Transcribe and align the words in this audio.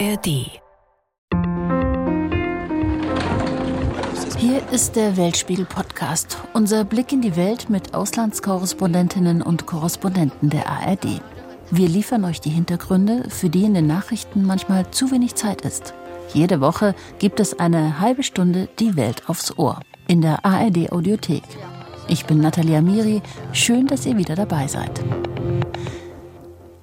ARD. 0.00 0.26
Hier 4.38 4.68
ist 4.72 4.96
der 4.96 5.16
Weltspiegel 5.16 5.66
Podcast, 5.66 6.38
unser 6.52 6.84
Blick 6.84 7.12
in 7.12 7.22
die 7.22 7.36
Welt 7.36 7.70
mit 7.70 7.94
Auslandskorrespondentinnen 7.94 9.40
und 9.40 9.66
Korrespondenten 9.66 10.50
der 10.50 10.68
ARD. 10.68 11.20
Wir 11.70 11.88
liefern 11.88 12.24
euch 12.24 12.40
die 12.40 12.50
Hintergründe, 12.50 13.30
für 13.30 13.48
die 13.48 13.64
in 13.64 13.74
den 13.74 13.86
Nachrichten 13.86 14.44
manchmal 14.44 14.90
zu 14.90 15.12
wenig 15.12 15.36
Zeit 15.36 15.60
ist. 15.60 15.94
Jede 16.32 16.60
Woche 16.60 16.96
gibt 17.20 17.38
es 17.38 17.60
eine 17.60 18.00
halbe 18.00 18.24
Stunde 18.24 18.68
Die 18.80 18.96
Welt 18.96 19.28
aufs 19.28 19.56
Ohr 19.58 19.80
in 20.08 20.22
der 20.22 20.44
ARD 20.44 20.90
Audiothek. 20.90 21.44
Ich 22.08 22.26
bin 22.26 22.38
Natalia 22.38 22.80
Miri, 22.80 23.22
schön, 23.52 23.86
dass 23.86 24.06
ihr 24.06 24.16
wieder 24.16 24.34
dabei 24.34 24.66
seid. 24.66 25.04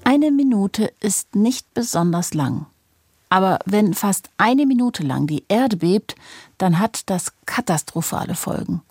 Eine 0.05 0.31
Minute 0.31 0.93
ist 1.01 1.35
nicht 1.35 1.73
besonders 1.73 2.33
lang. 2.33 2.67
Aber 3.31 3.59
wenn 3.65 3.93
fast 3.93 4.29
eine 4.37 4.65
Minute 4.65 5.03
lang 5.03 5.25
die 5.25 5.45
Erde 5.47 5.77
bebt, 5.77 6.15
dann 6.57 6.79
hat 6.79 7.09
das 7.09 7.31
katastrophale 7.45 8.35
Folgen. 8.35 8.81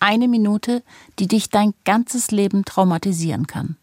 Eine 0.00 0.26
Minute, 0.26 0.82
die 1.20 1.28
dich 1.28 1.48
dein 1.48 1.74
ganzes 1.84 2.32
Leben 2.32 2.64
traumatisieren 2.64 3.46
kann. 3.46 3.76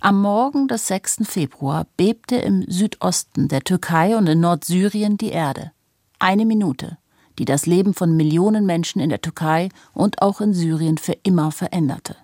Am 0.00 0.20
Morgen 0.20 0.68
des 0.68 0.88
6. 0.88 1.20
Februar 1.22 1.86
bebte 1.96 2.36
im 2.36 2.66
Südosten 2.68 3.48
der 3.48 3.62
Türkei 3.62 4.18
und 4.18 4.26
in 4.26 4.40
Nordsyrien 4.40 5.16
die 5.16 5.30
Erde. 5.30 5.72
Eine 6.18 6.44
Minute, 6.44 6.98
die 7.38 7.46
das 7.46 7.64
Leben 7.64 7.94
von 7.94 8.14
Millionen 8.14 8.66
Menschen 8.66 9.00
in 9.00 9.08
der 9.08 9.22
Türkei 9.22 9.70
und 9.94 10.20
auch 10.20 10.42
in 10.42 10.52
Syrien 10.52 10.98
für 10.98 11.16
immer 11.22 11.50
veränderte. 11.50 12.14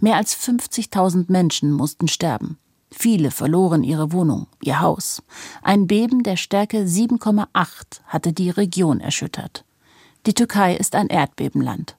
Mehr 0.00 0.16
als 0.16 0.34
50.000 0.34 1.30
Menschen 1.30 1.70
mussten 1.70 2.08
sterben. 2.08 2.56
Viele 2.92 3.30
verloren 3.30 3.82
ihre 3.82 4.12
Wohnung, 4.12 4.46
ihr 4.62 4.80
Haus. 4.80 5.22
Ein 5.62 5.86
Beben 5.86 6.22
der 6.22 6.36
Stärke 6.36 6.84
7,8 6.84 7.46
hatte 8.06 8.32
die 8.32 8.50
Region 8.50 9.00
erschüttert. 9.00 9.64
Die 10.26 10.34
Türkei 10.34 10.76
ist 10.76 10.94
ein 10.94 11.08
Erdbebenland. 11.08 11.96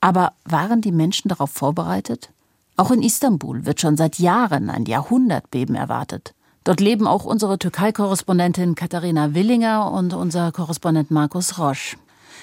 Aber 0.00 0.32
waren 0.44 0.80
die 0.80 0.92
Menschen 0.92 1.28
darauf 1.28 1.50
vorbereitet? 1.50 2.30
Auch 2.76 2.90
in 2.90 3.02
Istanbul 3.02 3.66
wird 3.66 3.80
schon 3.80 3.96
seit 3.96 4.18
Jahren 4.18 4.70
ein 4.70 4.86
Jahrhundertbeben 4.86 5.74
erwartet. 5.74 6.32
Dort 6.64 6.80
leben 6.80 7.06
auch 7.06 7.24
unsere 7.24 7.58
Türkei-Korrespondentin 7.58 8.76
Katharina 8.76 9.34
Willinger 9.34 9.90
und 9.90 10.14
unser 10.14 10.52
Korrespondent 10.52 11.10
Markus 11.10 11.58
Roche. 11.58 11.96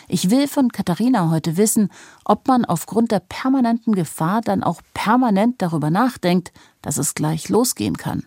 Ich 0.08 0.30
will 0.30 0.48
von 0.48 0.70
Katharina 0.70 1.32
heute 1.32 1.58
wissen, 1.58 1.90
ob 2.24 2.48
man 2.48 2.66
aufgrund 2.66 3.12
der 3.12 3.20
permanenten 3.20 3.94
Gefahr 3.94 4.42
dann 4.42 4.64
auch 4.64 4.82
permanent 4.94 5.62
darüber 5.62 5.90
nachdenkt, 5.90 6.52
dass 6.88 6.98
es 6.98 7.16
gleich 7.16 7.50
losgehen 7.50 7.98
kann. 7.98 8.24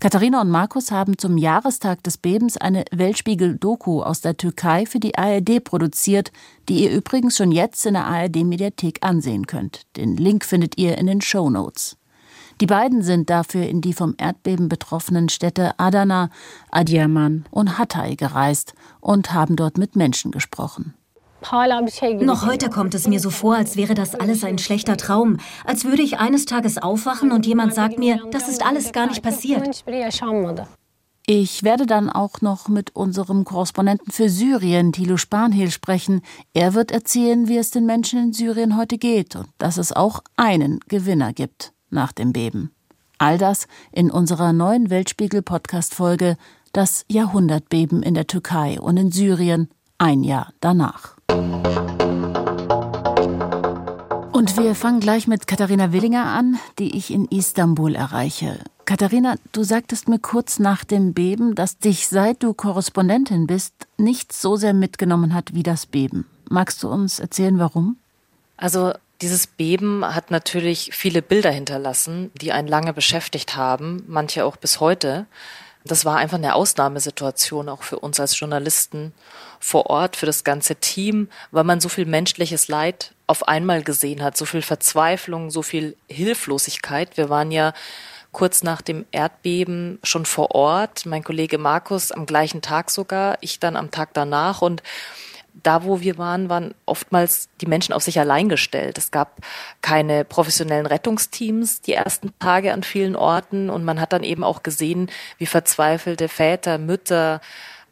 Katharina 0.00 0.42
und 0.42 0.50
Markus 0.50 0.90
haben 0.90 1.16
zum 1.16 1.38
Jahrestag 1.38 2.02
des 2.02 2.18
Bebens 2.18 2.58
eine 2.58 2.84
Weltspiegel-Doku 2.92 4.02
aus 4.02 4.20
der 4.20 4.36
Türkei 4.36 4.84
für 4.84 5.00
die 5.00 5.16
ARD 5.16 5.64
produziert, 5.64 6.30
die 6.68 6.84
ihr 6.84 6.92
übrigens 6.92 7.38
schon 7.38 7.52
jetzt 7.52 7.86
in 7.86 7.94
der 7.94 8.04
ARD-Mediathek 8.04 8.98
ansehen 9.00 9.46
könnt. 9.46 9.86
Den 9.96 10.18
Link 10.18 10.44
findet 10.44 10.76
ihr 10.76 10.98
in 10.98 11.06
den 11.06 11.22
Show 11.22 11.48
Notes. 11.48 11.96
Die 12.60 12.66
beiden 12.66 13.00
sind 13.00 13.30
dafür 13.30 13.66
in 13.66 13.80
die 13.80 13.94
vom 13.94 14.14
Erdbeben 14.18 14.68
betroffenen 14.68 15.30
Städte 15.30 15.78
Adana, 15.78 16.28
Adiyaman 16.70 17.46
und 17.50 17.78
Hatay 17.78 18.14
gereist 18.14 18.74
und 19.00 19.32
haben 19.32 19.56
dort 19.56 19.78
mit 19.78 19.96
Menschen 19.96 20.32
gesprochen. 20.32 20.92
Noch 22.20 22.46
heute 22.46 22.70
kommt 22.70 22.94
es 22.94 23.06
mir 23.06 23.20
so 23.20 23.30
vor, 23.30 23.56
als 23.56 23.76
wäre 23.76 23.94
das 23.94 24.14
alles 24.14 24.42
ein 24.44 24.58
schlechter 24.58 24.96
Traum, 24.96 25.38
als 25.64 25.84
würde 25.84 26.02
ich 26.02 26.18
eines 26.18 26.46
Tages 26.46 26.78
aufwachen 26.78 27.32
und 27.32 27.46
jemand 27.46 27.74
sagt 27.74 27.98
mir, 27.98 28.20
das 28.30 28.48
ist 28.48 28.64
alles 28.64 28.92
gar 28.92 29.06
nicht 29.06 29.22
passiert. 29.22 29.84
Ich 31.28 31.64
werde 31.64 31.86
dann 31.86 32.08
auch 32.08 32.40
noch 32.40 32.68
mit 32.68 32.94
unserem 32.94 33.44
Korrespondenten 33.44 34.12
für 34.12 34.28
Syrien, 34.28 34.92
Thilo 34.92 35.16
Spanhel, 35.16 35.72
sprechen. 35.72 36.22
Er 36.54 36.74
wird 36.74 36.92
erzählen, 36.92 37.48
wie 37.48 37.58
es 37.58 37.72
den 37.72 37.84
Menschen 37.84 38.20
in 38.20 38.32
Syrien 38.32 38.76
heute 38.76 38.96
geht 38.96 39.34
und 39.34 39.48
dass 39.58 39.76
es 39.76 39.92
auch 39.92 40.20
einen 40.36 40.78
Gewinner 40.86 41.32
gibt 41.32 41.72
nach 41.90 42.12
dem 42.12 42.32
Beben. 42.32 42.70
All 43.18 43.38
das 43.38 43.66
in 43.90 44.10
unserer 44.12 44.52
neuen 44.52 44.88
Weltspiegel-Podcast-Folge 44.88 46.36
Das 46.72 47.04
Jahrhundertbeben 47.08 48.04
in 48.04 48.14
der 48.14 48.28
Türkei 48.28 48.78
und 48.80 48.96
in 48.96 49.10
Syrien 49.10 49.68
ein 49.98 50.22
Jahr 50.22 50.52
danach. 50.60 51.15
Und 54.36 54.58
wir 54.58 54.74
fangen 54.74 55.00
gleich 55.00 55.26
mit 55.26 55.46
Katharina 55.46 55.92
Willinger 55.92 56.26
an, 56.26 56.58
die 56.78 56.94
ich 56.94 57.10
in 57.10 57.24
Istanbul 57.24 57.94
erreiche. 57.94 58.58
Katharina, 58.84 59.36
du 59.52 59.62
sagtest 59.62 60.08
mir 60.08 60.18
kurz 60.18 60.58
nach 60.58 60.84
dem 60.84 61.14
Beben, 61.14 61.54
dass 61.54 61.78
dich, 61.78 62.06
seit 62.06 62.42
du 62.42 62.52
Korrespondentin 62.52 63.46
bist, 63.46 63.72
nichts 63.96 64.42
so 64.42 64.56
sehr 64.56 64.74
mitgenommen 64.74 65.32
hat 65.32 65.54
wie 65.54 65.62
das 65.62 65.86
Beben. 65.86 66.26
Magst 66.50 66.82
du 66.82 66.88
uns 66.90 67.18
erzählen, 67.18 67.58
warum? 67.58 67.96
Also 68.58 68.92
dieses 69.22 69.46
Beben 69.46 70.04
hat 70.04 70.30
natürlich 70.30 70.90
viele 70.92 71.22
Bilder 71.22 71.50
hinterlassen, 71.50 72.30
die 72.34 72.52
einen 72.52 72.68
lange 72.68 72.92
beschäftigt 72.92 73.56
haben, 73.56 74.04
manche 74.06 74.44
auch 74.44 74.56
bis 74.56 74.80
heute. 74.80 75.24
Das 75.86 76.04
war 76.04 76.16
einfach 76.16 76.38
eine 76.38 76.54
Ausnahmesituation 76.54 77.68
auch 77.68 77.82
für 77.82 77.98
uns 77.98 78.18
als 78.18 78.38
Journalisten 78.38 79.12
vor 79.60 79.86
Ort, 79.86 80.16
für 80.16 80.26
das 80.26 80.44
ganze 80.44 80.76
Team, 80.76 81.28
weil 81.50 81.64
man 81.64 81.80
so 81.80 81.88
viel 81.88 82.06
menschliches 82.06 82.68
Leid 82.68 83.12
auf 83.26 83.48
einmal 83.48 83.82
gesehen 83.82 84.22
hat, 84.22 84.36
so 84.36 84.44
viel 84.44 84.62
Verzweiflung, 84.62 85.50
so 85.50 85.62
viel 85.62 85.96
Hilflosigkeit. 86.08 87.16
Wir 87.16 87.28
waren 87.28 87.50
ja 87.50 87.72
kurz 88.32 88.62
nach 88.62 88.82
dem 88.82 89.06
Erdbeben 89.12 89.98
schon 90.02 90.26
vor 90.26 90.54
Ort, 90.54 91.06
mein 91.06 91.24
Kollege 91.24 91.58
Markus 91.58 92.12
am 92.12 92.26
gleichen 92.26 92.62
Tag 92.62 92.90
sogar, 92.90 93.38
ich 93.40 93.60
dann 93.60 93.76
am 93.76 93.90
Tag 93.90 94.10
danach 94.12 94.62
und 94.62 94.82
da, 95.62 95.84
wo 95.84 96.00
wir 96.00 96.18
waren, 96.18 96.48
waren 96.48 96.74
oftmals 96.84 97.48
die 97.60 97.66
Menschen 97.66 97.92
auf 97.92 98.02
sich 98.02 98.20
allein 98.20 98.48
gestellt. 98.48 98.98
Es 98.98 99.10
gab 99.10 99.40
keine 99.82 100.24
professionellen 100.24 100.86
Rettungsteams 100.86 101.80
die 101.80 101.94
ersten 101.94 102.32
Tage 102.38 102.72
an 102.72 102.82
vielen 102.82 103.16
Orten 103.16 103.70
und 103.70 103.84
man 103.84 104.00
hat 104.00 104.12
dann 104.12 104.22
eben 104.22 104.44
auch 104.44 104.62
gesehen, 104.62 105.10
wie 105.38 105.46
verzweifelte 105.46 106.28
Väter, 106.28 106.78
Mütter, 106.78 107.40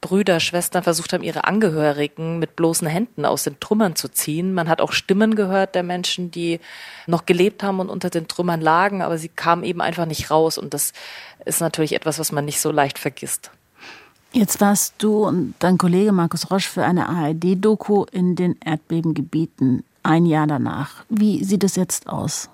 Brüder, 0.04 0.38
Schwestern 0.38 0.82
versucht 0.82 1.14
haben, 1.14 1.22
ihre 1.22 1.44
Angehörigen 1.44 2.38
mit 2.38 2.56
bloßen 2.56 2.86
Händen 2.86 3.24
aus 3.24 3.44
den 3.44 3.58
Trümmern 3.58 3.96
zu 3.96 4.08
ziehen. 4.08 4.52
Man 4.52 4.68
hat 4.68 4.82
auch 4.82 4.92
Stimmen 4.92 5.34
gehört 5.34 5.74
der 5.74 5.82
Menschen, 5.82 6.30
die 6.30 6.60
noch 7.06 7.24
gelebt 7.24 7.62
haben 7.62 7.80
und 7.80 7.88
unter 7.88 8.10
den 8.10 8.28
Trümmern 8.28 8.60
lagen, 8.60 9.00
aber 9.00 9.16
sie 9.16 9.30
kamen 9.30 9.64
eben 9.64 9.80
einfach 9.80 10.04
nicht 10.04 10.30
raus. 10.30 10.58
Und 10.58 10.74
das 10.74 10.92
ist 11.46 11.62
natürlich 11.62 11.94
etwas, 11.94 12.18
was 12.18 12.32
man 12.32 12.44
nicht 12.44 12.60
so 12.60 12.70
leicht 12.70 12.98
vergisst. 12.98 13.50
Jetzt 14.34 14.60
warst 14.60 14.94
du 14.98 15.24
und 15.28 15.54
dein 15.60 15.78
Kollege 15.78 16.10
Markus 16.10 16.50
Roche 16.50 16.68
für 16.68 16.84
eine 16.84 17.08
ARD-Doku 17.08 18.04
in 18.10 18.34
den 18.34 18.56
Erdbebengebieten 18.64 19.84
ein 20.02 20.26
Jahr 20.26 20.48
danach. 20.48 21.04
Wie 21.08 21.44
sieht 21.44 21.62
es 21.62 21.76
jetzt 21.76 22.08
aus? 22.08 22.50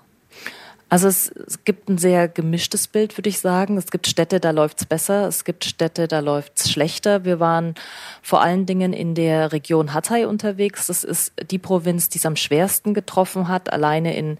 Also 0.89 1.07
es, 1.07 1.29
es, 1.29 1.63
gibt 1.63 1.89
ein 1.89 1.97
sehr 1.97 2.27
gemischtes 2.27 2.87
Bild, 2.87 3.17
würde 3.17 3.29
ich 3.29 3.39
sagen. 3.39 3.77
Es 3.77 3.89
gibt 3.89 4.05
Städte, 4.05 4.39
da 4.39 4.51
läuft's 4.51 4.85
besser. 4.85 5.27
Es 5.27 5.43
gibt 5.43 5.65
Städte, 5.65 6.07
da 6.07 6.19
läuft's 6.19 6.69
schlechter. 6.69 7.25
Wir 7.25 7.39
waren 7.39 7.73
vor 8.21 8.43
allen 8.43 8.67
Dingen 8.67 8.93
in 8.93 9.15
der 9.15 9.51
Region 9.51 9.91
Hatay 9.91 10.25
unterwegs. 10.25 10.85
Das 10.85 11.03
ist 11.03 11.33
die 11.49 11.57
Provinz, 11.57 12.09
die 12.09 12.19
es 12.19 12.27
am 12.27 12.35
schwersten 12.35 12.93
getroffen 12.93 13.47
hat. 13.47 13.73
Alleine 13.73 14.15
in 14.15 14.37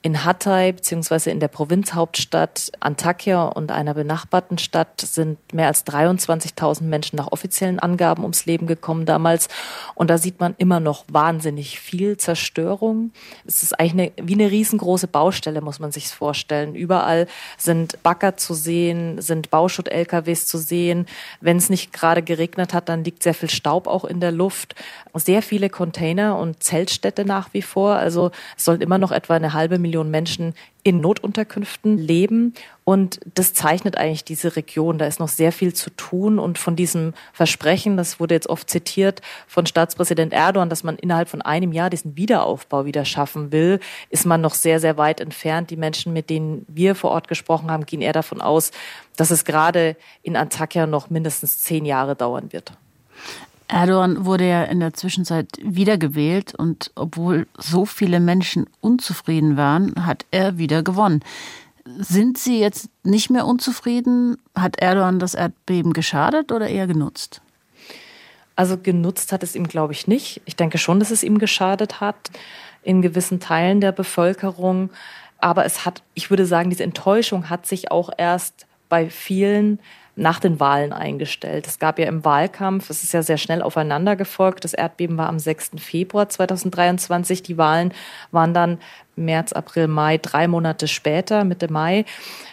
in 0.00 0.24
Hatay 0.24 0.72
beziehungsweise 0.72 1.30
in 1.32 1.40
der 1.40 1.48
Provinzhauptstadt 1.48 2.70
Antakya 2.78 3.46
und 3.46 3.72
einer 3.72 3.94
benachbarten 3.94 4.56
Stadt 4.56 5.00
sind 5.00 5.38
mehr 5.52 5.66
als 5.66 5.84
23.000 5.86 6.84
Menschen 6.84 7.16
nach 7.16 7.32
offiziellen 7.32 7.80
Angaben 7.80 8.22
ums 8.22 8.46
Leben 8.46 8.68
gekommen 8.68 9.06
damals. 9.06 9.48
Und 9.96 10.08
da 10.08 10.16
sieht 10.16 10.38
man 10.38 10.54
immer 10.56 10.78
noch 10.78 11.04
wahnsinnig 11.08 11.80
viel 11.80 12.16
Zerstörung. 12.16 13.10
Es 13.44 13.64
ist 13.64 13.78
eigentlich 13.78 14.12
eine, 14.16 14.28
wie 14.28 14.34
eine 14.34 14.50
riesengroße 14.52 15.08
Baustelle, 15.08 15.62
muss 15.62 15.80
man 15.80 15.90
sich 15.90 16.06
vorstellen. 16.08 16.76
Überall 16.76 17.26
sind 17.56 18.00
Bagger 18.04 18.36
zu 18.36 18.54
sehen, 18.54 19.20
sind 19.20 19.50
Bauschutt-LKWs 19.50 20.46
zu 20.46 20.58
sehen. 20.58 21.06
Wenn 21.40 21.56
es 21.56 21.70
nicht 21.70 21.92
gerade 21.92 22.22
geregnet 22.22 22.72
hat, 22.72 22.88
dann 22.88 23.02
liegt 23.02 23.24
sehr 23.24 23.34
viel 23.34 23.50
Staub 23.50 23.88
auch 23.88 24.04
in 24.04 24.20
der 24.20 24.30
Luft. 24.30 24.76
Sehr 25.14 25.42
viele 25.42 25.70
Container 25.70 26.38
und 26.38 26.62
Zeltstädte 26.62 27.24
nach 27.24 27.52
wie 27.52 27.62
vor. 27.62 27.96
Also 27.96 28.30
es 28.56 28.64
sollen 28.64 28.80
immer 28.80 28.98
noch 28.98 29.10
etwa 29.10 29.34
eine 29.34 29.54
halbe 29.54 29.80
Million 29.80 29.87
Millionen 29.88 30.10
Menschen 30.10 30.54
in 30.82 31.00
Notunterkünften 31.00 31.98
leben. 31.98 32.54
Und 32.84 33.20
das 33.34 33.54
zeichnet 33.54 33.96
eigentlich 33.96 34.24
diese 34.24 34.54
Region. 34.54 34.98
Da 34.98 35.06
ist 35.06 35.18
noch 35.18 35.28
sehr 35.28 35.50
viel 35.50 35.74
zu 35.74 35.90
tun. 35.90 36.38
Und 36.38 36.58
von 36.58 36.76
diesem 36.76 37.14
Versprechen, 37.32 37.96
das 37.96 38.20
wurde 38.20 38.34
jetzt 38.34 38.48
oft 38.48 38.68
zitiert 38.70 39.20
von 39.46 39.66
Staatspräsident 39.66 40.32
Erdogan, 40.32 40.70
dass 40.70 40.84
man 40.84 40.96
innerhalb 40.96 41.28
von 41.28 41.42
einem 41.42 41.72
Jahr 41.72 41.90
diesen 41.90 42.16
Wiederaufbau 42.16 42.84
wieder 42.84 43.04
schaffen 43.04 43.50
will, 43.50 43.80
ist 44.10 44.26
man 44.26 44.40
noch 44.40 44.54
sehr, 44.54 44.80
sehr 44.80 44.96
weit 44.98 45.20
entfernt. 45.20 45.70
Die 45.70 45.76
Menschen, 45.76 46.12
mit 46.12 46.30
denen 46.30 46.64
wir 46.68 46.94
vor 46.94 47.10
Ort 47.10 47.28
gesprochen 47.28 47.70
haben, 47.70 47.86
gehen 47.86 48.02
eher 48.02 48.12
davon 48.12 48.40
aus, 48.40 48.70
dass 49.16 49.30
es 49.30 49.44
gerade 49.44 49.96
in 50.22 50.36
Antakya 50.36 50.86
noch 50.86 51.10
mindestens 51.10 51.58
zehn 51.58 51.84
Jahre 51.84 52.14
dauern 52.14 52.52
wird. 52.52 52.72
Erdogan 53.68 54.24
wurde 54.24 54.48
ja 54.48 54.64
in 54.64 54.80
der 54.80 54.94
Zwischenzeit 54.94 55.48
wiedergewählt 55.62 56.54
und 56.54 56.90
obwohl 56.94 57.46
so 57.58 57.84
viele 57.84 58.18
Menschen 58.18 58.66
unzufrieden 58.80 59.56
waren, 59.56 60.06
hat 60.06 60.24
er 60.30 60.58
wieder 60.58 60.82
gewonnen. 60.82 61.22
sind 61.84 62.38
Sie 62.38 62.58
jetzt 62.58 62.90
nicht 63.02 63.30
mehr 63.30 63.46
unzufrieden? 63.46 64.36
Hat 64.54 64.78
Erdogan 64.78 65.18
das 65.18 65.34
Erdbeben 65.34 65.92
geschadet 65.92 66.50
oder 66.52 66.68
eher 66.68 66.86
genutzt? 66.86 67.40
Also 68.56 68.76
genutzt 68.76 69.32
hat 69.32 69.42
es 69.42 69.54
ihm, 69.54 69.68
glaube 69.68 69.92
ich, 69.92 70.06
nicht. 70.06 70.40
Ich 70.44 70.56
denke 70.56 70.78
schon, 70.78 70.98
dass 70.98 71.10
es 71.10 71.22
ihm 71.22 71.38
geschadet 71.38 72.00
hat 72.00 72.30
in 72.82 73.02
gewissen 73.02 73.38
Teilen 73.38 73.80
der 73.80 73.92
Bevölkerung. 73.92 74.90
Aber 75.38 75.64
es 75.64 75.84
hat, 75.84 76.02
ich 76.14 76.30
würde 76.30 76.44
sagen, 76.44 76.70
diese 76.70 76.82
Enttäuschung 76.82 77.50
hat 77.50 77.66
sich 77.66 77.90
auch 77.90 78.10
erst 78.16 78.66
bei 78.88 79.10
vielen 79.10 79.78
nach 80.18 80.40
den 80.40 80.60
Wahlen 80.60 80.92
eingestellt. 80.92 81.66
Es 81.66 81.78
gab 81.78 81.98
ja 81.98 82.06
im 82.06 82.24
Wahlkampf, 82.24 82.90
es 82.90 83.04
ist 83.04 83.12
ja 83.12 83.22
sehr 83.22 83.38
schnell 83.38 83.62
aufeinander 83.62 84.16
gefolgt. 84.16 84.64
Das 84.64 84.74
Erdbeben 84.74 85.16
war 85.16 85.28
am 85.28 85.38
6. 85.38 85.72
Februar 85.78 86.28
2023. 86.28 87.42
Die 87.42 87.56
Wahlen 87.56 87.94
waren 88.30 88.52
dann 88.52 88.78
März, 89.24 89.52
April, 89.52 89.88
Mai, 89.88 90.18
drei 90.18 90.48
Monate 90.48 90.88
später, 90.88 91.44
Mitte 91.44 91.72
Mai. 91.72 92.04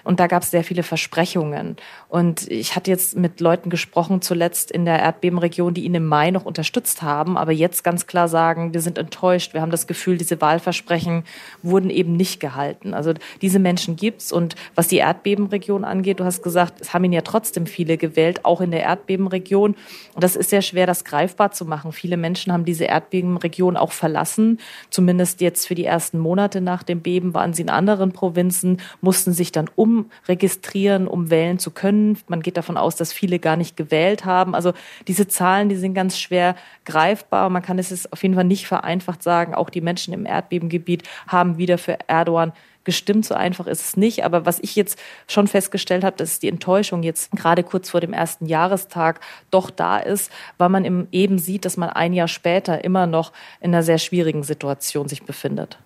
Und 0.03 0.19
da 0.19 0.27
gab 0.27 0.43
es 0.43 0.51
sehr 0.51 0.63
viele 0.63 0.83
Versprechungen. 0.83 1.77
Und 2.09 2.49
ich 2.49 2.75
hatte 2.75 2.91
jetzt 2.91 3.17
mit 3.17 3.39
Leuten 3.39 3.69
gesprochen, 3.69 4.21
zuletzt 4.21 4.71
in 4.71 4.85
der 4.85 4.99
Erdbebenregion, 4.99 5.73
die 5.73 5.83
ihn 5.83 5.95
im 5.95 6.05
Mai 6.05 6.31
noch 6.31 6.45
unterstützt 6.45 7.01
haben, 7.01 7.37
aber 7.37 7.51
jetzt 7.51 7.83
ganz 7.83 8.05
klar 8.05 8.27
sagen, 8.27 8.73
wir 8.73 8.81
sind 8.81 8.97
enttäuscht. 8.97 9.53
Wir 9.53 9.61
haben 9.61 9.71
das 9.71 9.87
Gefühl, 9.87 10.17
diese 10.17 10.39
Wahlversprechen 10.39 11.23
wurden 11.63 11.89
eben 11.89 12.15
nicht 12.15 12.39
gehalten. 12.39 12.93
Also 12.93 13.13
diese 13.41 13.59
Menschen 13.59 13.95
gibt's. 13.95 14.31
Und 14.31 14.55
was 14.75 14.87
die 14.87 14.97
Erdbebenregion 14.97 15.83
angeht, 15.83 16.19
du 16.19 16.23
hast 16.23 16.43
gesagt, 16.43 16.81
es 16.81 16.93
haben 16.93 17.03
ihn 17.03 17.13
ja 17.13 17.21
trotzdem 17.21 17.65
viele 17.65 17.97
gewählt, 17.97 18.45
auch 18.45 18.61
in 18.61 18.71
der 18.71 18.83
Erdbebenregion. 18.83 19.75
Und 20.13 20.23
das 20.23 20.35
ist 20.35 20.51
sehr 20.51 20.61
schwer, 20.61 20.85
das 20.85 21.03
greifbar 21.03 21.51
zu 21.51 21.65
machen. 21.65 21.91
Viele 21.91 22.17
Menschen 22.17 22.53
haben 22.53 22.65
diese 22.65 22.85
Erdbebenregion 22.85 23.75
auch 23.75 23.91
verlassen, 23.91 24.59
zumindest 24.89 25.41
jetzt 25.41 25.67
für 25.67 25.75
die 25.75 25.85
ersten 25.85 26.19
Monate 26.19 26.54
Monate 26.55 26.61
nach 26.61 26.83
dem 26.83 27.01
Beben 27.01 27.33
waren 27.33 27.53
sie 27.53 27.63
in 27.63 27.69
anderen 27.69 28.11
Provinzen, 28.11 28.81
mussten 29.01 29.33
sich 29.33 29.51
dann 29.51 29.69
umregistrieren, 29.75 31.07
um 31.07 31.29
wählen 31.29 31.59
zu 31.59 31.71
können. 31.71 32.17
Man 32.27 32.41
geht 32.41 32.57
davon 32.57 32.77
aus, 32.77 32.95
dass 32.95 33.11
viele 33.13 33.39
gar 33.39 33.57
nicht 33.57 33.75
gewählt 33.75 34.25
haben. 34.25 34.55
Also 34.55 34.73
diese 35.07 35.27
Zahlen, 35.27 35.69
die 35.69 35.75
sind 35.75 35.93
ganz 35.93 36.17
schwer 36.17 36.55
greifbar. 36.85 37.49
Man 37.49 37.61
kann 37.61 37.79
es 37.79 38.11
auf 38.11 38.23
jeden 38.23 38.35
Fall 38.35 38.45
nicht 38.45 38.67
vereinfacht 38.67 39.21
sagen. 39.21 39.53
Auch 39.53 39.69
die 39.69 39.81
Menschen 39.81 40.13
im 40.13 40.25
Erdbebengebiet 40.25 41.03
haben 41.27 41.57
wieder 41.57 41.77
für 41.77 41.97
Erdogan 42.07 42.53
gestimmt. 42.85 43.25
So 43.25 43.35
einfach 43.35 43.67
ist 43.67 43.81
es 43.81 43.97
nicht. 43.97 44.23
Aber 44.23 44.45
was 44.45 44.59
ich 44.59 44.75
jetzt 44.75 44.97
schon 45.27 45.47
festgestellt 45.47 46.03
habe, 46.03 46.15
dass 46.15 46.39
die 46.39 46.47
Enttäuschung 46.47 47.03
jetzt 47.03 47.31
gerade 47.31 47.63
kurz 47.63 47.89
vor 47.89 47.99
dem 47.99 48.13
ersten 48.13 48.45
Jahrestag 48.45 49.19
doch 49.51 49.69
da 49.69 49.97
ist, 49.97 50.31
weil 50.57 50.69
man 50.69 51.07
eben 51.11 51.39
sieht, 51.39 51.65
dass 51.65 51.75
man 51.75 51.89
ein 51.89 52.13
Jahr 52.13 52.29
später 52.29 52.83
immer 52.83 53.07
noch 53.07 53.33
in 53.59 53.73
einer 53.73 53.83
sehr 53.83 53.97
schwierigen 53.97 54.43
Situation 54.43 55.09
sich 55.09 55.23
befindet. 55.23 55.79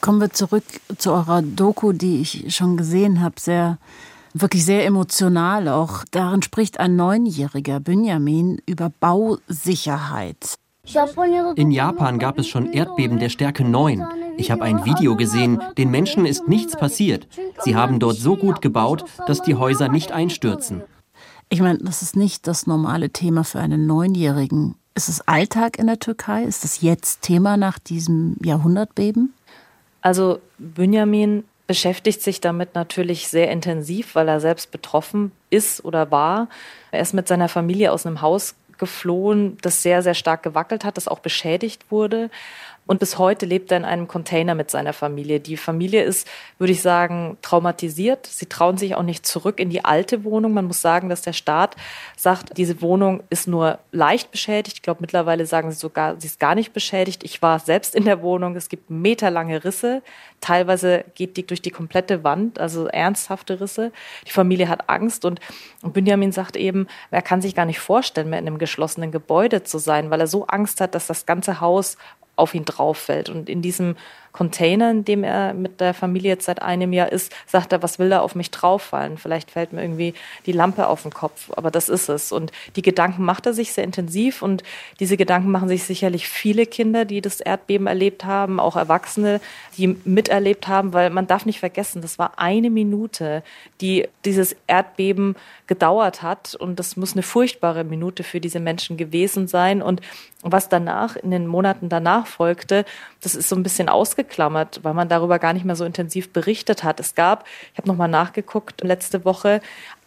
Kommen 0.00 0.20
wir 0.20 0.30
zurück 0.32 0.64
zu 0.98 1.12
eurer 1.12 1.42
Doku, 1.42 1.92
die 1.92 2.20
ich 2.20 2.54
schon 2.54 2.76
gesehen 2.76 3.20
habe. 3.20 3.36
Sehr, 3.38 3.78
wirklich 4.34 4.64
sehr 4.64 4.84
emotional 4.84 5.68
auch. 5.68 6.04
Darin 6.10 6.42
spricht 6.42 6.78
ein 6.80 6.96
Neunjähriger, 6.96 7.80
Benjamin, 7.80 8.60
über 8.66 8.90
Bausicherheit. 9.00 10.58
In 11.56 11.72
Japan 11.72 12.18
gab 12.18 12.38
es 12.38 12.46
schon 12.46 12.72
Erdbeben 12.72 13.18
der 13.18 13.28
Stärke 13.28 13.64
9. 13.64 14.06
Ich 14.36 14.50
habe 14.50 14.62
ein 14.62 14.84
Video 14.84 15.16
gesehen, 15.16 15.60
den 15.76 15.90
Menschen 15.90 16.26
ist 16.26 16.46
nichts 16.46 16.76
passiert. 16.76 17.26
Sie 17.64 17.74
haben 17.74 17.98
dort 17.98 18.16
so 18.16 18.36
gut 18.36 18.62
gebaut, 18.62 19.04
dass 19.26 19.42
die 19.42 19.56
Häuser 19.56 19.88
nicht 19.88 20.12
einstürzen. 20.12 20.82
Ich 21.48 21.60
meine, 21.60 21.78
das 21.78 22.02
ist 22.02 22.16
nicht 22.16 22.46
das 22.46 22.66
normale 22.66 23.10
Thema 23.10 23.44
für 23.44 23.60
einen 23.60 23.86
Neunjährigen. 23.86 24.76
Ist 24.94 25.08
es 25.08 25.26
Alltag 25.26 25.78
in 25.78 25.86
der 25.86 25.98
Türkei? 25.98 26.44
Ist 26.44 26.64
das 26.64 26.80
jetzt 26.80 27.22
Thema 27.22 27.56
nach 27.56 27.78
diesem 27.78 28.36
Jahrhundertbeben? 28.42 29.34
Also 30.00 30.40
Benjamin 30.58 31.44
beschäftigt 31.66 32.22
sich 32.22 32.40
damit 32.40 32.74
natürlich 32.74 33.28
sehr 33.28 33.50
intensiv, 33.50 34.14
weil 34.14 34.28
er 34.28 34.40
selbst 34.40 34.70
betroffen 34.70 35.32
ist 35.50 35.84
oder 35.84 36.10
war. 36.10 36.48
Er 36.92 37.00
ist 37.00 37.12
mit 37.12 37.26
seiner 37.26 37.48
Familie 37.48 37.92
aus 37.92 38.06
einem 38.06 38.22
Haus 38.22 38.54
geflohen, 38.78 39.58
das 39.62 39.82
sehr, 39.82 40.02
sehr 40.02 40.14
stark 40.14 40.42
gewackelt 40.42 40.84
hat, 40.84 40.96
das 40.96 41.08
auch 41.08 41.20
beschädigt 41.20 41.90
wurde. 41.90 42.30
Und 42.86 43.00
bis 43.00 43.18
heute 43.18 43.46
lebt 43.46 43.70
er 43.70 43.78
in 43.78 43.84
einem 43.84 44.06
Container 44.06 44.54
mit 44.54 44.70
seiner 44.70 44.92
Familie. 44.92 45.40
Die 45.40 45.56
Familie 45.56 46.04
ist, 46.04 46.28
würde 46.58 46.72
ich 46.72 46.82
sagen, 46.82 47.36
traumatisiert. 47.42 48.26
Sie 48.26 48.46
trauen 48.46 48.78
sich 48.78 48.94
auch 48.94 49.02
nicht 49.02 49.26
zurück 49.26 49.58
in 49.58 49.70
die 49.70 49.84
alte 49.84 50.24
Wohnung. 50.24 50.52
Man 50.52 50.66
muss 50.66 50.80
sagen, 50.80 51.08
dass 51.08 51.22
der 51.22 51.32
Staat 51.32 51.76
sagt, 52.16 52.56
diese 52.56 52.80
Wohnung 52.80 53.22
ist 53.28 53.48
nur 53.48 53.80
leicht 53.90 54.30
beschädigt. 54.30 54.76
Ich 54.76 54.82
glaube, 54.82 55.00
mittlerweile 55.00 55.46
sagen 55.46 55.70
sie 55.70 55.78
sogar, 55.78 56.20
sie 56.20 56.28
ist 56.28 56.38
gar 56.38 56.54
nicht 56.54 56.72
beschädigt. 56.72 57.24
Ich 57.24 57.42
war 57.42 57.58
selbst 57.58 57.94
in 57.94 58.04
der 58.04 58.22
Wohnung. 58.22 58.54
Es 58.54 58.68
gibt 58.68 58.88
meterlange 58.88 59.64
Risse. 59.64 60.02
Teilweise 60.40 61.04
geht 61.14 61.36
die 61.36 61.46
durch 61.46 61.62
die 61.62 61.70
komplette 61.70 62.22
Wand, 62.22 62.60
also 62.60 62.86
ernsthafte 62.86 63.60
Risse. 63.60 63.90
Die 64.26 64.32
Familie 64.32 64.68
hat 64.68 64.88
Angst 64.88 65.24
und, 65.24 65.40
Benjamin 65.82 66.32
sagt 66.32 66.56
eben, 66.56 66.88
er 67.10 67.22
kann 67.22 67.40
sich 67.40 67.54
gar 67.54 67.64
nicht 67.64 67.78
vorstellen, 67.78 68.28
mehr 68.28 68.38
in 68.38 68.46
einem 68.46 68.58
geschlossenen 68.58 69.12
Gebäude 69.12 69.62
zu 69.62 69.78
sein, 69.78 70.10
weil 70.10 70.20
er 70.20 70.26
so 70.26 70.46
Angst 70.46 70.80
hat, 70.80 70.94
dass 70.94 71.06
das 71.06 71.26
ganze 71.26 71.60
Haus 71.60 71.96
auf 72.36 72.54
ihn 72.54 72.64
drauf 72.64 72.98
fällt. 72.98 73.28
Und 73.28 73.48
in 73.48 73.62
diesem 73.62 73.96
Container, 74.36 74.90
in 74.90 75.04
dem 75.04 75.24
er 75.24 75.54
mit 75.54 75.80
der 75.80 75.94
Familie 75.94 76.32
jetzt 76.32 76.44
seit 76.44 76.60
einem 76.60 76.92
Jahr 76.92 77.10
ist, 77.10 77.34
sagt 77.46 77.72
er, 77.72 77.82
was 77.82 77.98
will 77.98 78.10
da 78.10 78.20
auf 78.20 78.34
mich 78.34 78.50
drauffallen? 78.50 79.16
Vielleicht 79.16 79.50
fällt 79.50 79.72
mir 79.72 79.80
irgendwie 79.80 80.12
die 80.44 80.52
Lampe 80.52 80.88
auf 80.88 81.02
den 81.02 81.12
Kopf, 81.12 81.50
aber 81.56 81.70
das 81.70 81.88
ist 81.88 82.10
es. 82.10 82.32
Und 82.32 82.52
die 82.76 82.82
Gedanken 82.82 83.24
macht 83.24 83.46
er 83.46 83.54
sich 83.54 83.72
sehr 83.72 83.84
intensiv 83.84 84.42
und 84.42 84.62
diese 85.00 85.16
Gedanken 85.16 85.50
machen 85.50 85.68
sich 85.68 85.84
sicherlich 85.84 86.28
viele 86.28 86.66
Kinder, 86.66 87.06
die 87.06 87.22
das 87.22 87.40
Erdbeben 87.40 87.86
erlebt 87.86 88.26
haben, 88.26 88.60
auch 88.60 88.76
Erwachsene, 88.76 89.40
die 89.78 89.96
miterlebt 90.04 90.68
haben, 90.68 90.92
weil 90.92 91.08
man 91.08 91.26
darf 91.26 91.46
nicht 91.46 91.60
vergessen, 91.60 92.02
das 92.02 92.18
war 92.18 92.38
eine 92.38 92.68
Minute, 92.68 93.42
die 93.80 94.06
dieses 94.26 94.54
Erdbeben 94.66 95.34
gedauert 95.66 96.22
hat 96.22 96.54
und 96.54 96.78
das 96.78 96.96
muss 96.96 97.14
eine 97.14 97.22
furchtbare 97.22 97.84
Minute 97.84 98.22
für 98.22 98.40
diese 98.40 98.60
Menschen 98.60 98.98
gewesen 98.98 99.48
sein 99.48 99.80
und 99.80 100.02
was 100.42 100.68
danach 100.68 101.16
in 101.16 101.30
den 101.30 101.46
Monaten 101.46 101.88
danach 101.88 102.26
folgte, 102.26 102.84
das 103.20 103.34
ist 103.34 103.48
so 103.48 103.56
ein 103.56 103.62
bisschen 103.62 103.88
ausgeklammert, 104.26 104.80
weil 104.82 104.94
man 104.94 105.08
darüber 105.08 105.38
gar 105.38 105.52
nicht 105.52 105.64
mehr 105.64 105.76
so 105.76 105.84
intensiv 105.84 106.32
berichtet 106.32 106.84
hat. 106.84 107.00
Es 107.00 107.14
gab, 107.14 107.44
ich 107.72 107.78
habe 107.78 107.88
nochmal 107.88 108.08
nachgeguckt, 108.08 108.82
letzte 108.82 109.24
Woche 109.24 109.60